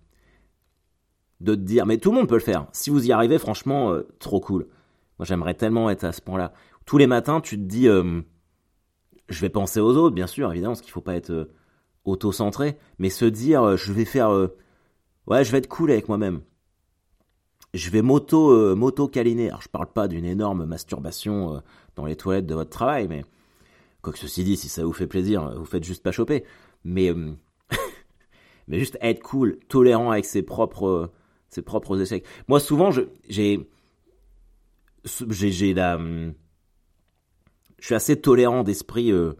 De 1.40 1.54
te 1.54 1.60
dire, 1.60 1.86
mais 1.86 1.96
tout 1.96 2.10
le 2.10 2.18
monde 2.18 2.28
peut 2.28 2.34
le 2.34 2.40
faire. 2.40 2.66
Si 2.72 2.90
vous 2.90 3.06
y 3.06 3.12
arrivez, 3.12 3.38
franchement, 3.38 3.92
euh, 3.92 4.06
trop 4.18 4.40
cool. 4.40 4.66
Moi, 5.18 5.24
j'aimerais 5.24 5.54
tellement 5.54 5.88
être 5.88 6.04
à 6.04 6.12
ce 6.12 6.20
point-là. 6.20 6.52
Tous 6.84 6.98
les 6.98 7.06
matins, 7.06 7.40
tu 7.40 7.56
te 7.56 7.62
dis, 7.62 7.88
je 9.30 9.40
vais 9.40 9.48
penser 9.48 9.80
aux 9.80 9.96
autres, 9.96 10.14
bien 10.14 10.26
sûr, 10.26 10.50
évidemment, 10.50 10.72
parce 10.72 10.82
qu'il 10.82 10.90
faut 10.90 11.00
pas 11.00 11.14
être 11.14 11.30
euh, 11.30 11.50
auto-centré, 12.04 12.76
mais 12.98 13.10
se 13.10 13.24
dire, 13.24 13.62
euh, 13.62 13.76
je 13.76 13.92
vais 13.92 14.04
faire, 14.04 14.30
euh, 14.30 14.48
ouais, 15.28 15.44
je 15.44 15.52
vais 15.52 15.58
être 15.58 15.68
cool 15.68 15.92
avec 15.92 16.08
moi-même. 16.08 16.42
Je 17.72 17.88
vais 17.90 18.02
moto, 18.02 18.74
moto 18.74 19.06
câliner. 19.06 19.48
Alors, 19.48 19.62
je 19.62 19.68
parle 19.68 19.86
pas 19.86 20.08
d'une 20.08 20.24
énorme 20.24 20.64
masturbation 20.64 21.62
dans 21.94 22.04
les 22.04 22.16
toilettes 22.16 22.46
de 22.46 22.54
votre 22.54 22.70
travail, 22.70 23.06
mais 23.06 23.24
quoi 24.02 24.12
que 24.12 24.18
ceci 24.18 24.42
dit, 24.42 24.56
si 24.56 24.68
ça 24.68 24.84
vous 24.84 24.92
fait 24.92 25.06
plaisir, 25.06 25.54
vous 25.56 25.64
faites 25.64 25.84
juste 25.84 26.02
pas 26.02 26.10
choper. 26.10 26.42
Mais, 26.82 27.14
mais 28.66 28.80
juste 28.80 28.98
être 29.00 29.22
cool, 29.22 29.60
tolérant 29.68 30.10
avec 30.10 30.24
ses 30.24 30.42
propres, 30.42 31.12
ses 31.48 31.62
propres 31.62 32.00
échecs. 32.00 32.26
Moi, 32.48 32.58
souvent, 32.58 32.90
j'ai, 32.90 33.08
j'ai, 33.28 33.68
j'ai 35.04 35.72
la, 35.72 35.94
hum, 35.94 36.34
je 37.80 37.86
suis 37.86 37.94
assez 37.94 38.20
tolérant 38.20 38.62
d'esprit 38.62 39.10
euh, 39.10 39.32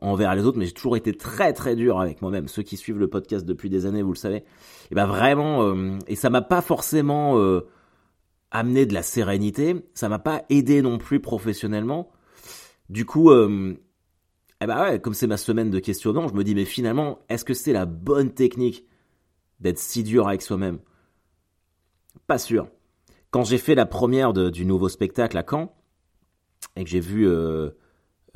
envers 0.00 0.34
les 0.34 0.44
autres, 0.44 0.58
mais 0.58 0.66
j'ai 0.66 0.72
toujours 0.72 0.96
été 0.96 1.14
très 1.14 1.52
très 1.52 1.76
dur 1.76 2.00
avec 2.00 2.22
moi-même. 2.22 2.48
Ceux 2.48 2.62
qui 2.62 2.76
suivent 2.76 2.98
le 2.98 3.08
podcast 3.08 3.44
depuis 3.46 3.70
des 3.70 3.86
années, 3.86 4.02
vous 4.02 4.12
le 4.12 4.18
savez. 4.18 4.44
Et 4.90 4.94
ben 4.94 5.06
vraiment, 5.06 5.62
euh, 5.64 5.98
et 6.06 6.16
ça 6.16 6.30
m'a 6.30 6.42
pas 6.42 6.62
forcément 6.62 7.38
euh, 7.38 7.68
amené 8.50 8.86
de 8.86 8.94
la 8.94 9.02
sérénité. 9.02 9.76
Ça 9.94 10.08
m'a 10.08 10.18
pas 10.18 10.42
aidé 10.48 10.82
non 10.82 10.98
plus 10.98 11.20
professionnellement. 11.20 12.10
Du 12.88 13.04
coup, 13.04 13.30
eh 13.32 14.66
ben 14.66 14.82
ouais, 14.82 15.00
comme 15.00 15.14
c'est 15.14 15.28
ma 15.28 15.36
semaine 15.36 15.70
de 15.70 15.78
questionnement, 15.78 16.26
je 16.26 16.34
me 16.34 16.42
dis 16.42 16.56
mais 16.56 16.64
finalement, 16.64 17.20
est-ce 17.28 17.44
que 17.44 17.54
c'est 17.54 17.72
la 17.72 17.86
bonne 17.86 18.32
technique 18.32 18.84
d'être 19.60 19.78
si 19.78 20.02
dur 20.02 20.26
avec 20.26 20.42
soi-même? 20.42 20.80
Pas 22.26 22.38
sûr. 22.38 22.66
Quand 23.30 23.44
j'ai 23.44 23.58
fait 23.58 23.76
la 23.76 23.86
première 23.86 24.32
du 24.32 24.66
nouveau 24.66 24.88
spectacle 24.88 25.38
à 25.38 25.44
Caen, 25.48 25.72
et 26.76 26.84
que 26.84 26.90
j'ai 26.90 27.00
vu 27.00 27.28
euh, 27.28 27.70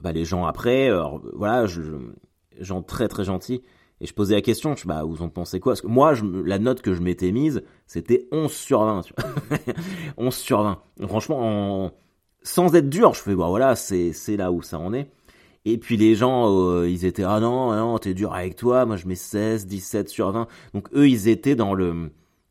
bah, 0.03 0.13
les 0.13 0.25
gens 0.25 0.45
après, 0.45 0.91
voilà, 1.33 1.67
gens 2.61 2.83
très 2.83 3.09
très 3.09 3.25
gentils, 3.25 3.63
et 4.01 4.07
je 4.07 4.13
posais 4.15 4.35
la 4.35 4.43
question, 4.43 4.75
je, 4.77 4.87
bah, 4.87 5.03
vous 5.05 5.23
en 5.23 5.29
pensez 5.29 5.61
quoi? 5.61 5.73
Parce 5.73 5.81
que 5.81 5.87
moi, 5.87 6.15
la 6.45 6.59
note 6.59 6.83
que 6.83 6.95
je 6.95 7.01
m'étais 7.01 7.33
mise, 7.33 7.63
c'était 7.87 8.29
11 8.33 8.53
sur 8.53 8.85
20. 8.85 9.03
Tu 9.03 9.15
vois 9.17 9.75
11 10.19 10.35
sur 10.35 10.63
20. 10.63 10.79
franchement, 11.07 11.93
sans 12.43 12.75
être 12.75 12.89
dur, 12.91 13.15
je 13.15 13.21
fais, 13.21 13.35
bah 13.35 13.47
voilà, 13.49 13.75
c'est 13.77 14.37
là 14.37 14.53
où 14.53 14.63
ça 14.63 14.79
en 14.79 14.93
est. 14.93 15.11
Et 15.65 15.79
puis 15.79 15.97
les 15.97 16.15
gens, 16.15 16.51
euh, 16.51 16.89
ils 16.89 17.07
étaient, 17.07 17.25
ah 17.25 17.41
non, 17.41 17.71
ah 17.71 17.79
non, 17.79 17.99
t'es 17.99 18.13
dur 18.13 18.35
avec 18.35 18.57
toi, 18.57 18.85
moi 18.85 18.97
je 18.97 19.07
mets 19.07 19.15
16, 19.15 19.67
17 19.67 20.09
sur 20.11 20.31
20. 20.31 20.47
Donc 20.75 20.89
eux, 20.95 21.09
ils 21.09 21.29
étaient 21.29 21.57
dans 21.57 21.73
le 21.73 22.11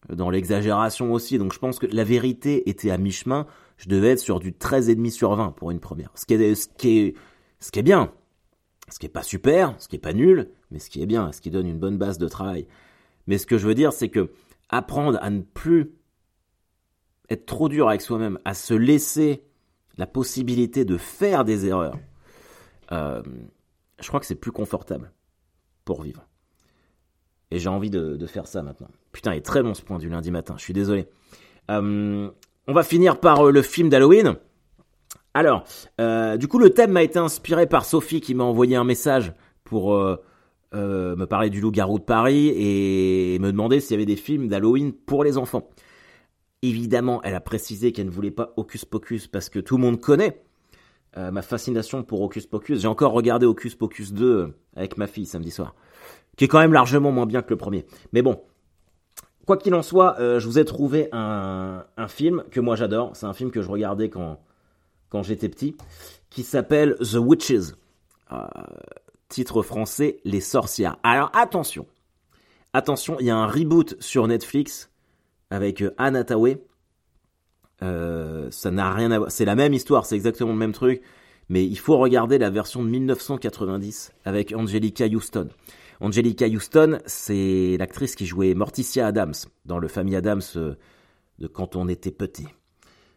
dans 0.10 0.32
l'exagération 0.32 1.14
aussi. 1.14 1.38
Donc 1.38 1.54
je 1.54 1.60
pense 1.60 1.78
que 1.78 1.86
la 1.86 2.04
vérité 2.04 2.68
était 2.70 2.90
à 2.90 2.98
mi-chemin 2.98 3.46
je 3.78 3.90
devais 3.90 4.10
être 4.12 4.20
sur 4.20 4.40
du 4.40 4.52
13,5 4.52 5.10
sur 5.12 5.36
20 5.36 5.52
pour 5.52 5.72
une 5.72 5.80
première. 5.80 6.12
Ce 6.16 6.26
qui 6.26 6.34
est, 6.34 6.56
ce 6.56 6.68
qui 6.78 7.00
est, 7.00 7.16
ce 7.60 7.72
qui 7.72 7.80
est 7.80 7.84
bien. 7.84 8.14
Ce 8.90 9.00
qui 9.00 9.06
est 9.06 9.10
pas 9.10 9.24
super, 9.24 9.76
ce 9.80 9.88
qui 9.88 9.96
est 9.96 10.00
pas 10.00 10.14
nul, 10.14 10.52
mais 10.70 10.80
ce 10.80 10.90
qui 10.90 11.02
est 11.02 11.06
bien, 11.06 11.32
ce 11.32 11.42
qui 11.42 11.50
donne 11.50 11.68
une 11.68 11.80
bonne 11.80 11.98
base 11.98 12.18
de 12.18 12.28
travail. 12.28 12.68
Mais 13.28 13.38
ce 13.38 13.46
que 13.46 13.58
je 13.58 13.66
veux 13.66 13.76
dire, 13.76 13.94
c'est 13.94 14.10
que 14.10 14.32
apprendre 14.70 15.18
à 15.22 15.30
ne 15.30 15.42
plus 15.42 15.94
être 17.30 17.46
trop 17.46 17.70
dur 17.70 17.88
avec 17.90 18.02
soi-même, 18.02 18.40
à 18.46 18.54
se 18.54 18.74
laisser 18.74 19.44
la 19.98 20.08
possibilité 20.08 20.86
de 20.86 20.98
faire 20.98 21.46
des 21.46 21.66
erreurs, 21.66 21.98
euh, 22.92 23.24
je 24.00 24.08
crois 24.08 24.20
que 24.20 24.26
c'est 24.26 24.36
plus 24.36 24.52
confortable 24.52 25.12
pour 25.86 26.02
vivre. 26.02 26.28
Et 27.52 27.60
j'ai 27.60 27.70
envie 27.70 27.90
de, 27.90 28.26
faire 28.26 28.48
ça 28.48 28.64
maintenant. 28.64 28.90
Putain, 29.12 29.34
il 29.34 29.38
est 29.38 29.42
très 29.42 29.62
bon 29.62 29.74
ce 29.74 29.82
point 29.82 30.00
du 30.00 30.10
lundi 30.10 30.32
matin, 30.32 30.56
je 30.58 30.64
suis 30.64 30.74
désolé. 30.74 31.08
Euh, 31.70 32.30
on 32.68 32.74
va 32.74 32.84
finir 32.84 33.20
par 33.20 33.48
euh, 33.48 33.52
le 33.52 33.62
film 33.62 33.90
d'Halloween. 33.90 34.36
Alors, 35.34 35.64
euh, 36.00 36.38
du 36.38 36.48
coup, 36.48 36.60
le 36.60 36.70
thème 36.70 36.92
m'a 36.92 37.04
été 37.04 37.20
inspiré 37.20 37.68
par 37.68 37.86
Sophie 37.86 38.22
qui 38.22 38.36
m'a 38.36 38.44
envoyé 38.44 38.76
un 38.76 38.84
message 38.84 39.34
pour 39.64 39.96
euh, 39.96 40.18
me 40.74 41.26
parler 41.26 41.50
du 41.50 41.60
loup-garou 41.60 42.00
de 42.00 42.04
Paris 42.04 42.50
et 42.50 43.40
me 43.40 43.52
demander 43.52 43.80
s'il 43.80 43.92
y 43.92 43.96
avait 43.96 44.06
des 44.06 44.16
films 44.16 44.48
d'Halloween 44.48 44.94
pour 44.94 45.24
les 45.24 45.38
enfants. 45.38 45.70
Évidemment, 46.62 47.22
elle 47.24 47.36
a 47.36 47.42
précisé 47.42 47.92
qu'elle 47.92 48.06
ne 48.06 48.12
voulait 48.12 48.32
pas 48.32 48.54
Hocus 48.58 48.86
Pocus 48.86 49.28
parce 49.28 49.50
que 49.50 49.60
tout 49.60 49.78
le 49.78 49.84
monde 49.84 50.00
connaît 50.00 50.42
ma 51.16 51.44
fascination 51.44 52.02
pour 52.02 52.22
Hocus 52.22 52.48
Pocus. 52.48 52.80
J'ai 52.80 52.88
encore 52.88 53.12
regardé 53.12 53.46
Hocus 53.46 53.76
Pocus 53.76 54.14
2 54.14 54.56
avec 54.76 54.98
ma 54.98 55.06
fille 55.06 55.28
samedi 55.28 55.52
soir, 55.52 55.76
qui 56.38 56.46
est 56.46 56.48
quand 56.48 56.60
même 56.60 56.74
largement 56.74 57.12
moins 57.12 57.28
bien 57.28 57.44
que 57.44 57.52
le 57.52 57.58
premier. 57.58 57.86
Mais 58.14 58.24
bon, 58.24 58.42
Quoi 59.46 59.58
qu'il 59.58 59.76
en 59.76 59.82
soit, 59.82 60.20
euh, 60.20 60.40
je 60.40 60.48
vous 60.48 60.58
ai 60.58 60.64
trouvé 60.64 61.10
un, 61.12 61.84
film 62.08 62.44
que 62.50 62.60
moi 62.60 62.76
j'adore. 62.76 63.16
C'est 63.16 63.26
un 63.26 63.34
film 63.34 63.52
que 63.52 63.62
je 63.62 63.70
regardais 63.70 64.10
quand, 64.10 64.40
quand 65.10 65.24
j'étais 65.24 65.50
petit, 65.50 65.76
qui 66.30 66.44
s'appelle 66.44 66.96
The 67.00 67.16
Witches. 67.16 67.74
Euh, 68.32 68.46
titre 69.28 69.62
français, 69.62 70.20
Les 70.24 70.42
Sorcières. 70.42 70.98
Alors 71.04 71.30
attention, 71.34 71.88
attention, 72.72 73.18
il 73.20 73.26
y 73.26 73.32
a 73.32 73.36
un 73.36 73.48
reboot 73.48 73.96
sur 74.00 74.28
Netflix 74.28 74.92
avec 75.50 75.82
euh, 75.82 75.94
Anne 75.98 76.16
Hathaway. 76.16 76.62
Ça 77.82 78.72
n'a 78.72 78.94
rien 78.94 79.12
à 79.12 79.18
voir. 79.18 79.32
C'est 79.32 79.44
la 79.44 79.56
même 79.56 79.74
histoire, 79.74 80.06
c'est 80.06 80.16
exactement 80.16 80.54
le 80.54 80.58
même 80.58 80.72
truc. 80.72 81.02
Mais 81.50 81.66
il 81.66 81.78
faut 81.78 81.98
regarder 81.98 82.38
la 82.38 82.50
version 82.50 82.82
de 82.82 82.88
1990 82.88 84.14
avec 84.24 84.54
Angelica 84.54 85.06
Houston. 85.06 85.50
Angelica 86.04 86.46
Houston, 86.46 87.00
c'est 87.06 87.78
l'actrice 87.80 88.18
qui 88.18 88.26
jouait 88.26 88.54
Morticia 88.56 89.08
Adams 89.08 89.34
dans 89.64 89.80
le 89.80 89.88
Famille 89.88 90.18
Adams 90.18 90.42
de 91.40 91.48
quand 91.48 91.78
on 91.78 91.88
était 91.88 92.12
petit. 92.12 92.48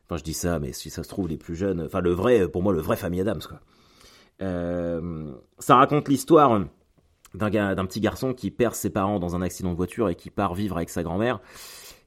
Enfin, 0.05 0.17
je 0.19 0.23
dis 0.23 0.35
ça, 0.35 0.61
mais 0.61 0.73
si 0.73 0.89
ça 0.89 1.03
se 1.03 1.09
trouve, 1.09 1.27
les 1.27 1.37
plus 1.37 1.57
jeunes. 1.57 1.83
Enfin, 1.83 2.01
le 2.01 2.13
vrai, 2.13 2.47
pour 2.47 2.63
moi, 2.63 2.73
le 2.73 2.81
vrai 2.81 2.97
Famille 2.97 3.21
Adams, 3.21 3.43
quoi. 3.47 3.59
Euh, 4.41 5.33
ça 5.59 5.75
raconte 5.75 6.09
l'histoire 6.09 6.61
d'un 7.35 7.87
petit 7.87 8.01
garçon 8.01 8.35
qui 8.35 8.53
perd 8.53 8.77
ses 8.77 8.91
parents 8.91 9.19
dans 9.19 9.35
un 9.35 9.43
accident 9.43 9.73
de 9.73 9.77
voiture 9.77 10.09
et 10.09 10.15
qui 10.15 10.31
part 10.31 10.55
vivre 10.55 10.77
avec 10.77 10.91
sa 10.91 11.03
grand-mère. 11.03 11.41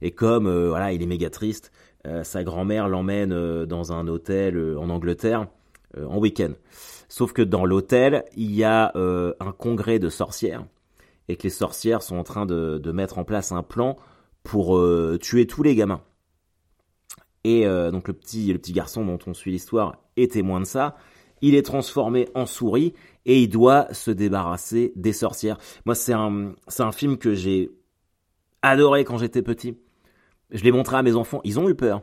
Et 0.01 0.11
comme 0.11 0.47
euh, 0.47 0.69
voilà, 0.69 0.93
il 0.93 1.01
est 1.01 1.07
méga 1.07 1.29
triste, 1.29 1.73
euh, 2.07 2.23
sa 2.23 2.45
grand-mère 2.45 2.87
l'emmène 2.87 3.65
dans 3.65 3.91
un 3.91 4.07
hôtel 4.07 4.77
en 4.77 4.89
Angleterre 4.89 5.47
en 5.97 6.19
week-end. 6.19 6.53
Sauf 7.09 7.33
que 7.33 7.41
dans 7.41 7.65
l'hôtel, 7.65 8.23
il 8.37 8.53
y 8.55 8.63
a 8.63 8.93
un 8.95 9.51
congrès 9.51 9.99
de 9.99 10.09
sorcières 10.09 10.65
et 11.27 11.35
que 11.35 11.43
les 11.43 11.49
sorcières 11.49 12.01
sont 12.01 12.17
en 12.17 12.23
train 12.23 12.45
de, 12.45 12.91
mettre 12.91 13.17
en 13.17 13.23
place 13.23 13.51
un 13.51 13.63
plan 13.63 13.97
pour 14.43 14.79
tuer 15.19 15.47
tous 15.47 15.63
les 15.63 15.75
gamins. 15.75 16.01
Et 17.43 17.65
donc 17.65 18.07
le 18.07 18.13
petit, 18.13 18.53
le 18.53 18.59
petit 18.59 18.73
garçon 18.73 19.03
dont 19.03 19.17
on 19.25 19.33
suit 19.33 19.51
l'histoire 19.51 19.95
est 20.17 20.33
témoin 20.33 20.59
de 20.59 20.65
ça 20.65 20.95
il 21.41 21.55
est 21.55 21.63
transformé 21.63 22.27
en 22.35 22.45
souris 22.45 22.93
et 23.25 23.41
il 23.41 23.47
doit 23.47 23.93
se 23.93 24.11
débarrasser 24.11 24.93
des 24.95 25.13
sorcières. 25.13 25.57
Moi, 25.85 25.95
c'est 25.95 26.13
un, 26.13 26.53
c'est 26.67 26.83
un 26.83 26.91
film 26.91 27.17
que 27.17 27.33
j'ai 27.33 27.71
adoré 28.61 29.03
quand 29.03 29.17
j'étais 29.17 29.41
petit. 29.41 29.77
Je 30.51 30.63
l'ai 30.63 30.71
montré 30.71 30.97
à 30.97 31.03
mes 31.03 31.15
enfants, 31.15 31.41
ils 31.43 31.59
ont 31.59 31.69
eu 31.69 31.75
peur. 31.75 32.01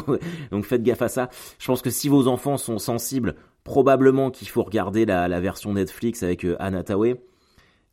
Donc 0.50 0.64
faites 0.64 0.82
gaffe 0.82 1.02
à 1.02 1.08
ça. 1.08 1.28
Je 1.58 1.66
pense 1.66 1.80
que 1.80 1.90
si 1.90 2.08
vos 2.08 2.26
enfants 2.26 2.56
sont 2.56 2.78
sensibles, 2.78 3.36
probablement 3.64 4.30
qu'il 4.30 4.48
faut 4.48 4.62
regarder 4.62 5.06
la, 5.06 5.40
version 5.40 5.72
Netflix 5.72 6.22
avec 6.22 6.44
euh, 6.44 6.56
Anna 6.60 6.84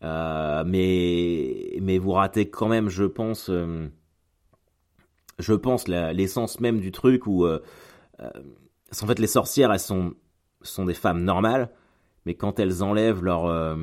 euh, 0.04 0.64
mais, 0.66 1.78
mais 1.82 1.98
vous 1.98 2.12
ratez 2.12 2.50
quand 2.50 2.68
même, 2.68 2.90
je 2.90 3.06
pense, 3.06 3.50
euh, 3.50 3.88
je 5.40 5.54
pense 5.54 5.88
l'essence 5.88 6.60
même 6.60 6.80
du 6.80 6.92
truc 6.92 7.26
où, 7.26 7.48
en 7.48 9.08
fait, 9.08 9.20
les 9.20 9.28
sorcières, 9.28 9.72
elles 9.72 9.80
sont 9.80 10.14
sont 10.64 10.86
des 10.86 10.94
femmes 10.94 11.24
normales, 11.24 11.72
mais 12.28 12.36
quand 12.36 12.60
elles 12.60 12.84
enlèvent 12.84 13.24
leur, 13.24 13.76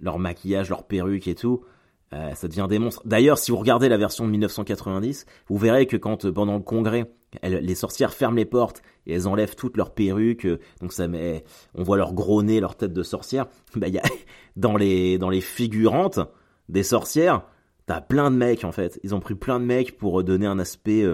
leur 0.00 0.18
maquillage, 0.18 0.70
leur 0.70 0.86
perruque 0.86 1.28
et 1.28 1.34
tout, 1.34 1.64
euh, 2.12 2.34
ça 2.34 2.46
devient 2.46 2.66
des 2.68 2.78
monstres. 2.78 3.02
D'ailleurs, 3.04 3.36
si 3.38 3.50
vous 3.50 3.56
regardez 3.56 3.88
la 3.88 3.96
version 3.96 4.24
de 4.24 4.30
1990, 4.30 5.26
vous 5.48 5.56
verrez 5.56 5.86
que 5.86 5.96
quand 5.96 6.24
euh, 6.24 6.32
pendant 6.32 6.54
le 6.54 6.62
congrès, 6.62 7.10
les 7.42 7.74
sorcières 7.74 8.14
ferment 8.14 8.36
les 8.36 8.44
portes 8.44 8.82
et 9.06 9.14
elles 9.14 9.26
enlèvent 9.26 9.56
toutes 9.56 9.76
leurs 9.76 9.92
perruques, 9.92 10.46
donc 10.80 10.92
ça 10.92 11.08
met, 11.08 11.44
on 11.74 11.82
voit 11.82 11.96
leur 11.96 12.14
gros 12.14 12.42
nez, 12.42 12.60
leur 12.60 12.76
tête 12.76 12.92
de 12.92 13.02
sorcière. 13.02 13.46
Bah, 13.76 13.88
y 13.88 13.98
a, 13.98 14.02
dans 14.56 14.76
les 14.76 15.18
dans 15.18 15.28
les 15.30 15.40
figurantes 15.40 16.20
des 16.68 16.82
sorcières, 16.82 17.42
t'as 17.86 18.00
plein 18.00 18.30
de 18.30 18.36
mecs 18.36 18.64
en 18.64 18.72
fait. 18.72 19.00
Ils 19.02 19.14
ont 19.14 19.20
pris 19.20 19.34
plein 19.34 19.58
de 19.58 19.64
mecs 19.64 19.98
pour 19.98 20.22
donner 20.22 20.46
un 20.46 20.58
aspect 20.58 21.04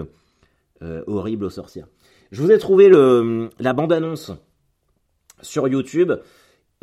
horrible 1.07 1.45
aux 1.45 1.49
sorcières. 1.49 1.87
Je 2.31 2.41
vous 2.41 2.51
ai 2.51 2.57
trouvé 2.57 2.89
la 2.89 3.73
bande 3.73 3.91
annonce 3.91 4.31
sur 5.41 5.67
YouTube. 5.67 6.11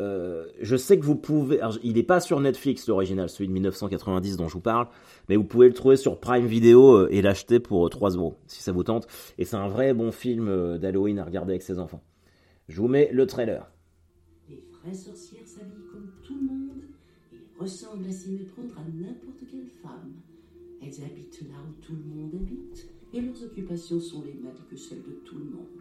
Euh, 0.01 0.47
je 0.59 0.75
sais 0.75 0.97
que 0.97 1.05
vous 1.05 1.15
pouvez. 1.15 1.59
il 1.83 1.93
n'est 1.93 2.03
pas 2.03 2.19
sur 2.19 2.39
Netflix 2.39 2.87
l'original, 2.87 3.29
celui 3.29 3.47
de 3.47 3.53
1990 3.53 4.35
dont 4.37 4.47
je 4.47 4.53
vous 4.53 4.61
parle, 4.61 4.87
mais 5.29 5.35
vous 5.35 5.43
pouvez 5.43 5.67
le 5.67 5.73
trouver 5.73 5.95
sur 5.95 6.19
Prime 6.19 6.47
Video 6.47 6.97
euh, 6.97 7.07
et 7.11 7.21
l'acheter 7.21 7.59
pour 7.59 7.87
3 7.87 8.15
euh, 8.15 8.19
euros 8.19 8.35
si 8.47 8.63
ça 8.63 8.71
vous 8.71 8.83
tente. 8.83 9.07
Et 9.37 9.45
c'est 9.45 9.57
un 9.57 9.67
vrai 9.67 9.93
bon 9.93 10.11
film 10.11 10.77
d'Halloween 10.79 11.19
à 11.19 11.25
regarder 11.25 11.51
avec 11.51 11.61
ses 11.61 11.77
enfants. 11.77 12.01
Je 12.67 12.81
vous 12.81 12.87
mets 12.87 13.09
le 13.11 13.27
trailer. 13.27 13.71
Les 14.49 14.63
vraies 14.71 14.93
sorcières 14.93 15.45
s'habillent 15.45 15.87
comme 15.91 16.09
tout 16.23 16.35
le 16.35 16.47
monde 16.47 16.83
et 17.33 17.59
ressemblent 17.59 18.07
à 18.07 18.11
s'y 18.11 18.31
méprendre 18.31 18.73
à 18.77 18.81
n'importe 18.81 19.43
quelle 19.51 19.67
femme. 19.83 20.13
Elles 20.81 21.03
habitent 21.05 21.41
là 21.41 21.57
où 21.69 21.85
tout 21.85 21.93
le 21.93 22.15
monde 22.15 22.33
habite 22.33 22.87
et 23.13 23.21
leurs 23.21 23.43
occupations 23.43 23.99
sont 23.99 24.23
les 24.23 24.33
mêmes 24.33 24.53
que 24.67 24.75
celles 24.75 25.03
de 25.03 25.19
tout 25.25 25.37
le 25.37 25.45
monde. 25.45 25.80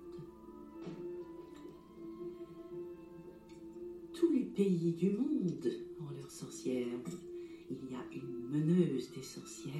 Tous 4.20 4.32
les 4.32 4.44
pays 4.44 4.92
du 4.92 5.10
monde 5.12 5.72
ont 6.00 6.14
leurs 6.14 6.30
sorcières. 6.30 6.86
Il 7.70 7.76
y 7.90 7.94
a 7.94 8.04
une 8.12 8.50
meneuse 8.50 9.10
des 9.12 9.22
sorcières, 9.22 9.74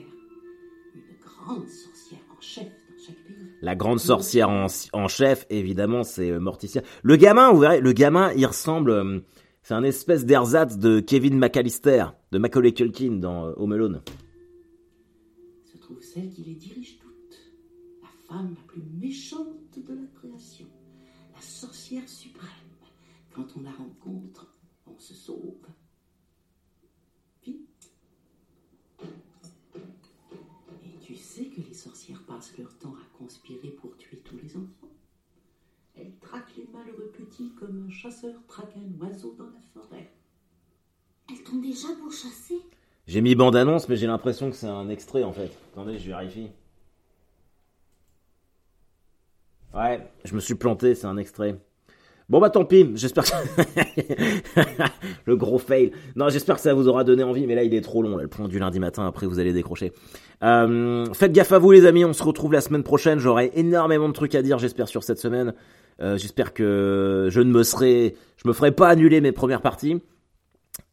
une 0.95 1.03
grande 1.21 1.69
sorcière 1.69 2.21
en 2.35 2.41
chef 2.41 2.65
dans 2.65 3.05
chaque 3.05 3.23
pays. 3.27 3.37
La 3.61 3.77
grande 3.77 4.01
sorcière 4.01 4.49
en, 4.49 5.09
chef, 5.09 5.47
évidemment, 5.51 6.05
c'est 6.05 6.31
euh, 6.31 6.41
Morticia. 6.41 6.83
Le 7.03 7.17
gamin, 7.17 7.53
vous 7.53 7.61
verrez, 7.61 7.81
le 7.81 7.93
gamin, 7.93 8.33
il 8.33 8.47
ressemble. 8.47 8.91
Euh, 8.91 9.21
c'est 9.63 9.75
un 9.75 9.83
espèce 9.83 10.25
d'ersatz 10.25 10.79
de 10.79 11.01
Kevin 11.01 11.39
McAllister, 11.39 12.07
de 12.33 12.39
Macaulay 12.39 12.73
Culkin 12.73 13.17
dans 13.17 13.49
euh, 13.49 13.53
Home 13.57 13.73
Alone. 13.73 14.03
Se 15.65 15.77
trouve 15.77 16.01
celle 16.01 16.31
qui 16.31 16.45
les 16.45 16.55
dirige 16.55 16.99
toutes, 16.99 17.39
la 18.03 18.09
femme 18.27 18.55
la 18.57 18.63
plus 18.67 18.83
méchante 18.99 19.77
de 19.77 19.95
la 19.95 20.07
création, 20.19 20.67
la 21.35 21.43
sorcière 21.43 22.09
suprême. 22.09 22.60
Quand 23.41 23.57
on 23.59 23.63
la 23.63 23.71
rencontre, 23.71 24.53
on 24.87 24.99
se 24.99 25.15
sauve. 25.15 25.67
Vite. 27.43 27.91
Et 30.85 30.99
tu 31.01 31.15
sais 31.15 31.47
que 31.47 31.63
les 31.63 31.73
sorcières 31.73 32.23
passent 32.25 32.59
leur 32.59 32.77
temps 32.77 32.93
à 32.93 33.17
conspirer 33.17 33.71
pour 33.71 33.97
tuer 33.97 34.19
tous 34.19 34.37
les 34.37 34.59
enfants. 34.59 34.93
Elles 35.97 36.19
traquent 36.21 36.55
les 36.59 36.69
malheureux 36.71 37.11
petits 37.17 37.55
comme 37.59 37.87
un 37.87 37.91
chasseur 37.91 38.35
traque 38.47 38.77
un 38.77 39.03
oiseau 39.03 39.35
dans 39.39 39.49
la 39.49 39.61
forêt. 39.73 40.13
Elles 41.31 41.43
t'ont 41.43 41.61
déjà 41.63 41.89
pour 41.99 42.13
chasser 42.13 42.61
J'ai 43.07 43.23
mis 43.23 43.35
bande-annonce, 43.35 43.89
mais 43.89 43.97
j'ai 43.97 44.07
l'impression 44.07 44.51
que 44.51 44.57
c'est 44.57 44.67
un 44.67 44.91
extrait 44.91 45.23
en 45.23 45.33
fait. 45.33 45.57
Attendez, 45.73 45.99
je 45.99 46.09
vérifie. 46.09 46.51
Ouais, 49.73 50.13
je 50.27 50.35
me 50.35 50.41
suis 50.41 50.57
planté, 50.57 50.95
c'est 50.95 51.07
un 51.07 51.17
extrait. 51.17 51.59
Bon 52.31 52.39
bah 52.39 52.49
tant 52.49 52.65
pis, 52.65 52.89
j'espère 52.95 53.25
que 53.25 53.31
le 55.27 55.37
gros 55.37 55.59
fail. 55.59 55.91
Non, 56.15 56.29
j'espère 56.29 56.55
que 56.55 56.61
ça 56.61 56.73
vous 56.75 56.87
aura 56.87 57.03
donné 57.03 57.25
envie, 57.25 57.45
mais 57.45 57.57
là 57.57 57.65
il 57.65 57.75
est 57.75 57.81
trop 57.81 58.03
long, 58.03 58.17
le 58.17 58.29
point 58.29 58.47
du 58.47 58.61
lundi 58.61 58.79
matin. 58.79 59.05
Après 59.05 59.27
vous 59.27 59.41
allez 59.41 59.53
décrocher. 59.53 59.93
Euh, 60.45 61.07
faites 61.13 61.33
gaffe 61.33 61.51
à 61.51 61.59
vous 61.59 61.73
les 61.73 61.87
amis, 61.87 62.05
on 62.05 62.13
se 62.13 62.23
retrouve 62.23 62.53
la 62.53 62.61
semaine 62.61 62.85
prochaine. 62.85 63.19
J'aurai 63.19 63.51
énormément 63.57 64.09
de 64.09 64.13
trucs 64.13 64.37
à 64.37 64.43
dire, 64.43 64.61
j'espère 64.61 64.87
sur 64.87 65.03
cette 65.03 65.19
semaine. 65.19 65.55
Euh, 66.01 66.19
j'espère 66.19 66.55
que 66.55 67.27
je 67.33 67.41
ne 67.41 67.51
me 67.51 67.65
serai, 67.65 68.15
je 68.37 68.47
me 68.47 68.53
ferai 68.53 68.71
pas 68.71 68.87
annuler 68.87 69.21
mes 69.21 69.33
premières 69.33 69.61
parties. 69.61 70.01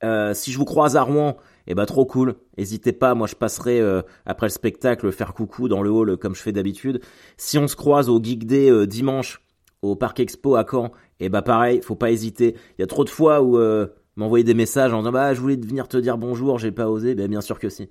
Euh, 0.04 0.34
si 0.34 0.52
je 0.52 0.58
vous 0.58 0.66
croise 0.66 0.98
à 0.98 1.04
Rouen, 1.04 1.38
eh 1.68 1.76
bah 1.76 1.86
trop 1.86 2.08
cool. 2.08 2.34
N'hésitez 2.58 2.94
pas, 2.94 3.14
moi 3.14 3.28
je 3.28 3.36
passerai 3.36 3.80
après 4.26 4.48
le 4.48 4.52
spectacle 4.52 5.12
faire 5.12 5.36
coucou 5.36 5.70
dans 5.70 5.84
le 5.84 5.92
hall 5.92 6.18
comme 6.18 6.34
je 6.34 6.42
fais 6.42 6.52
d'habitude. 6.52 7.00
Si 7.38 7.60
on 7.60 7.68
se 7.68 7.76
croise 7.76 8.10
au 8.10 8.20
Geek 8.20 8.48
Day 8.48 8.88
dimanche 8.88 9.44
au 9.82 9.96
Parc 9.96 10.20
Expo 10.20 10.56
à 10.56 10.66
Caen, 10.70 10.92
et 11.20 11.30
bah 11.30 11.42
pareil, 11.42 11.82
faut 11.82 11.96
pas 11.96 12.12
hésiter. 12.12 12.56
Il 12.78 12.82
y 12.82 12.84
a 12.84 12.88
trop 12.88 13.04
de 13.04 13.10
fois 13.10 13.42
où 13.42 13.58
euh, 13.58 13.88
m'envoyer 14.16 14.44
des 14.44 14.54
messages 14.54 14.94
en 14.94 15.00
disant 15.00 15.12
bah 15.12 15.34
je 15.34 15.42
voulais 15.42 15.56
venir 15.56 15.88
te 15.88 15.98
dire 15.98 16.18
bonjour, 16.18 16.60
j'ai 16.60 16.72
pas 16.72 16.90
osé. 16.90 17.16
Ben 17.16 17.28
bien 17.28 17.42
sûr 17.42 17.60
que 17.60 17.70
si, 17.70 17.90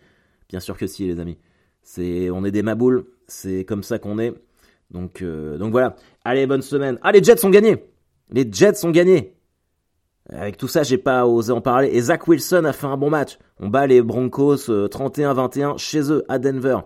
bien 0.49 0.61
sûr 0.61 0.77
que 0.77 0.87
si 0.87 1.07
les 1.07 1.21
amis. 1.21 1.39
C'est, 1.83 2.31
on 2.31 2.45
est 2.45 2.51
des 2.51 2.63
maboules, 2.63 3.07
c'est 3.29 3.65
comme 3.65 3.83
ça 3.83 3.99
qu'on 3.99 4.19
est. 4.19 4.35
Donc 4.91 5.23
euh, 5.23 5.59
donc 5.59 5.71
voilà. 5.73 5.97
Allez 6.25 6.47
bonne 6.47 6.63
semaine. 6.63 6.99
Ah 7.03 7.13
les 7.13 7.23
Jets 7.23 7.37
sont 7.37 7.51
gagnés. 7.51 7.85
Les 8.31 8.49
Jets 8.51 8.75
sont 8.75 8.91
gagnés. 8.91 9.37
Avec 10.29 10.57
tout 10.57 10.67
ça, 10.67 10.83
j'ai 10.83 10.99
pas 10.99 11.25
osé 11.27 11.53
en 11.53 11.61
parler. 11.61 11.89
Et 11.93 12.01
Zach 12.01 12.27
Wilson 12.27 12.65
a 12.65 12.73
fait 12.73 12.87
un 12.87 12.97
bon 12.97 13.11
match. 13.11 13.39
On 13.61 13.69
bat 13.69 13.87
les 13.87 14.03
Broncos 14.03 14.69
31-21 14.69 15.75
euh, 15.75 15.77
chez 15.77 16.11
eux 16.11 16.25
à 16.29 16.41
Denver. 16.41 16.79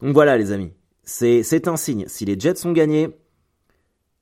Donc 0.00 0.14
voilà 0.14 0.38
les 0.38 0.52
amis. 0.52 0.72
C'est 1.02 1.68
un 1.68 1.76
signe. 1.76 2.04
Si 2.06 2.24
les 2.24 2.38
Jets 2.38 2.56
sont 2.56 2.72
gagnés, 2.72 3.10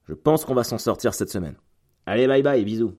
je 0.09 0.15
pense 0.15 0.45
qu'on 0.45 0.55
va 0.55 0.65
s'en 0.65 0.79
sortir 0.79 1.15
cette 1.15 1.31
semaine. 1.31 1.57
Allez, 2.07 2.27
bye 2.27 2.43
bye, 2.43 2.65
bisous. 2.65 2.97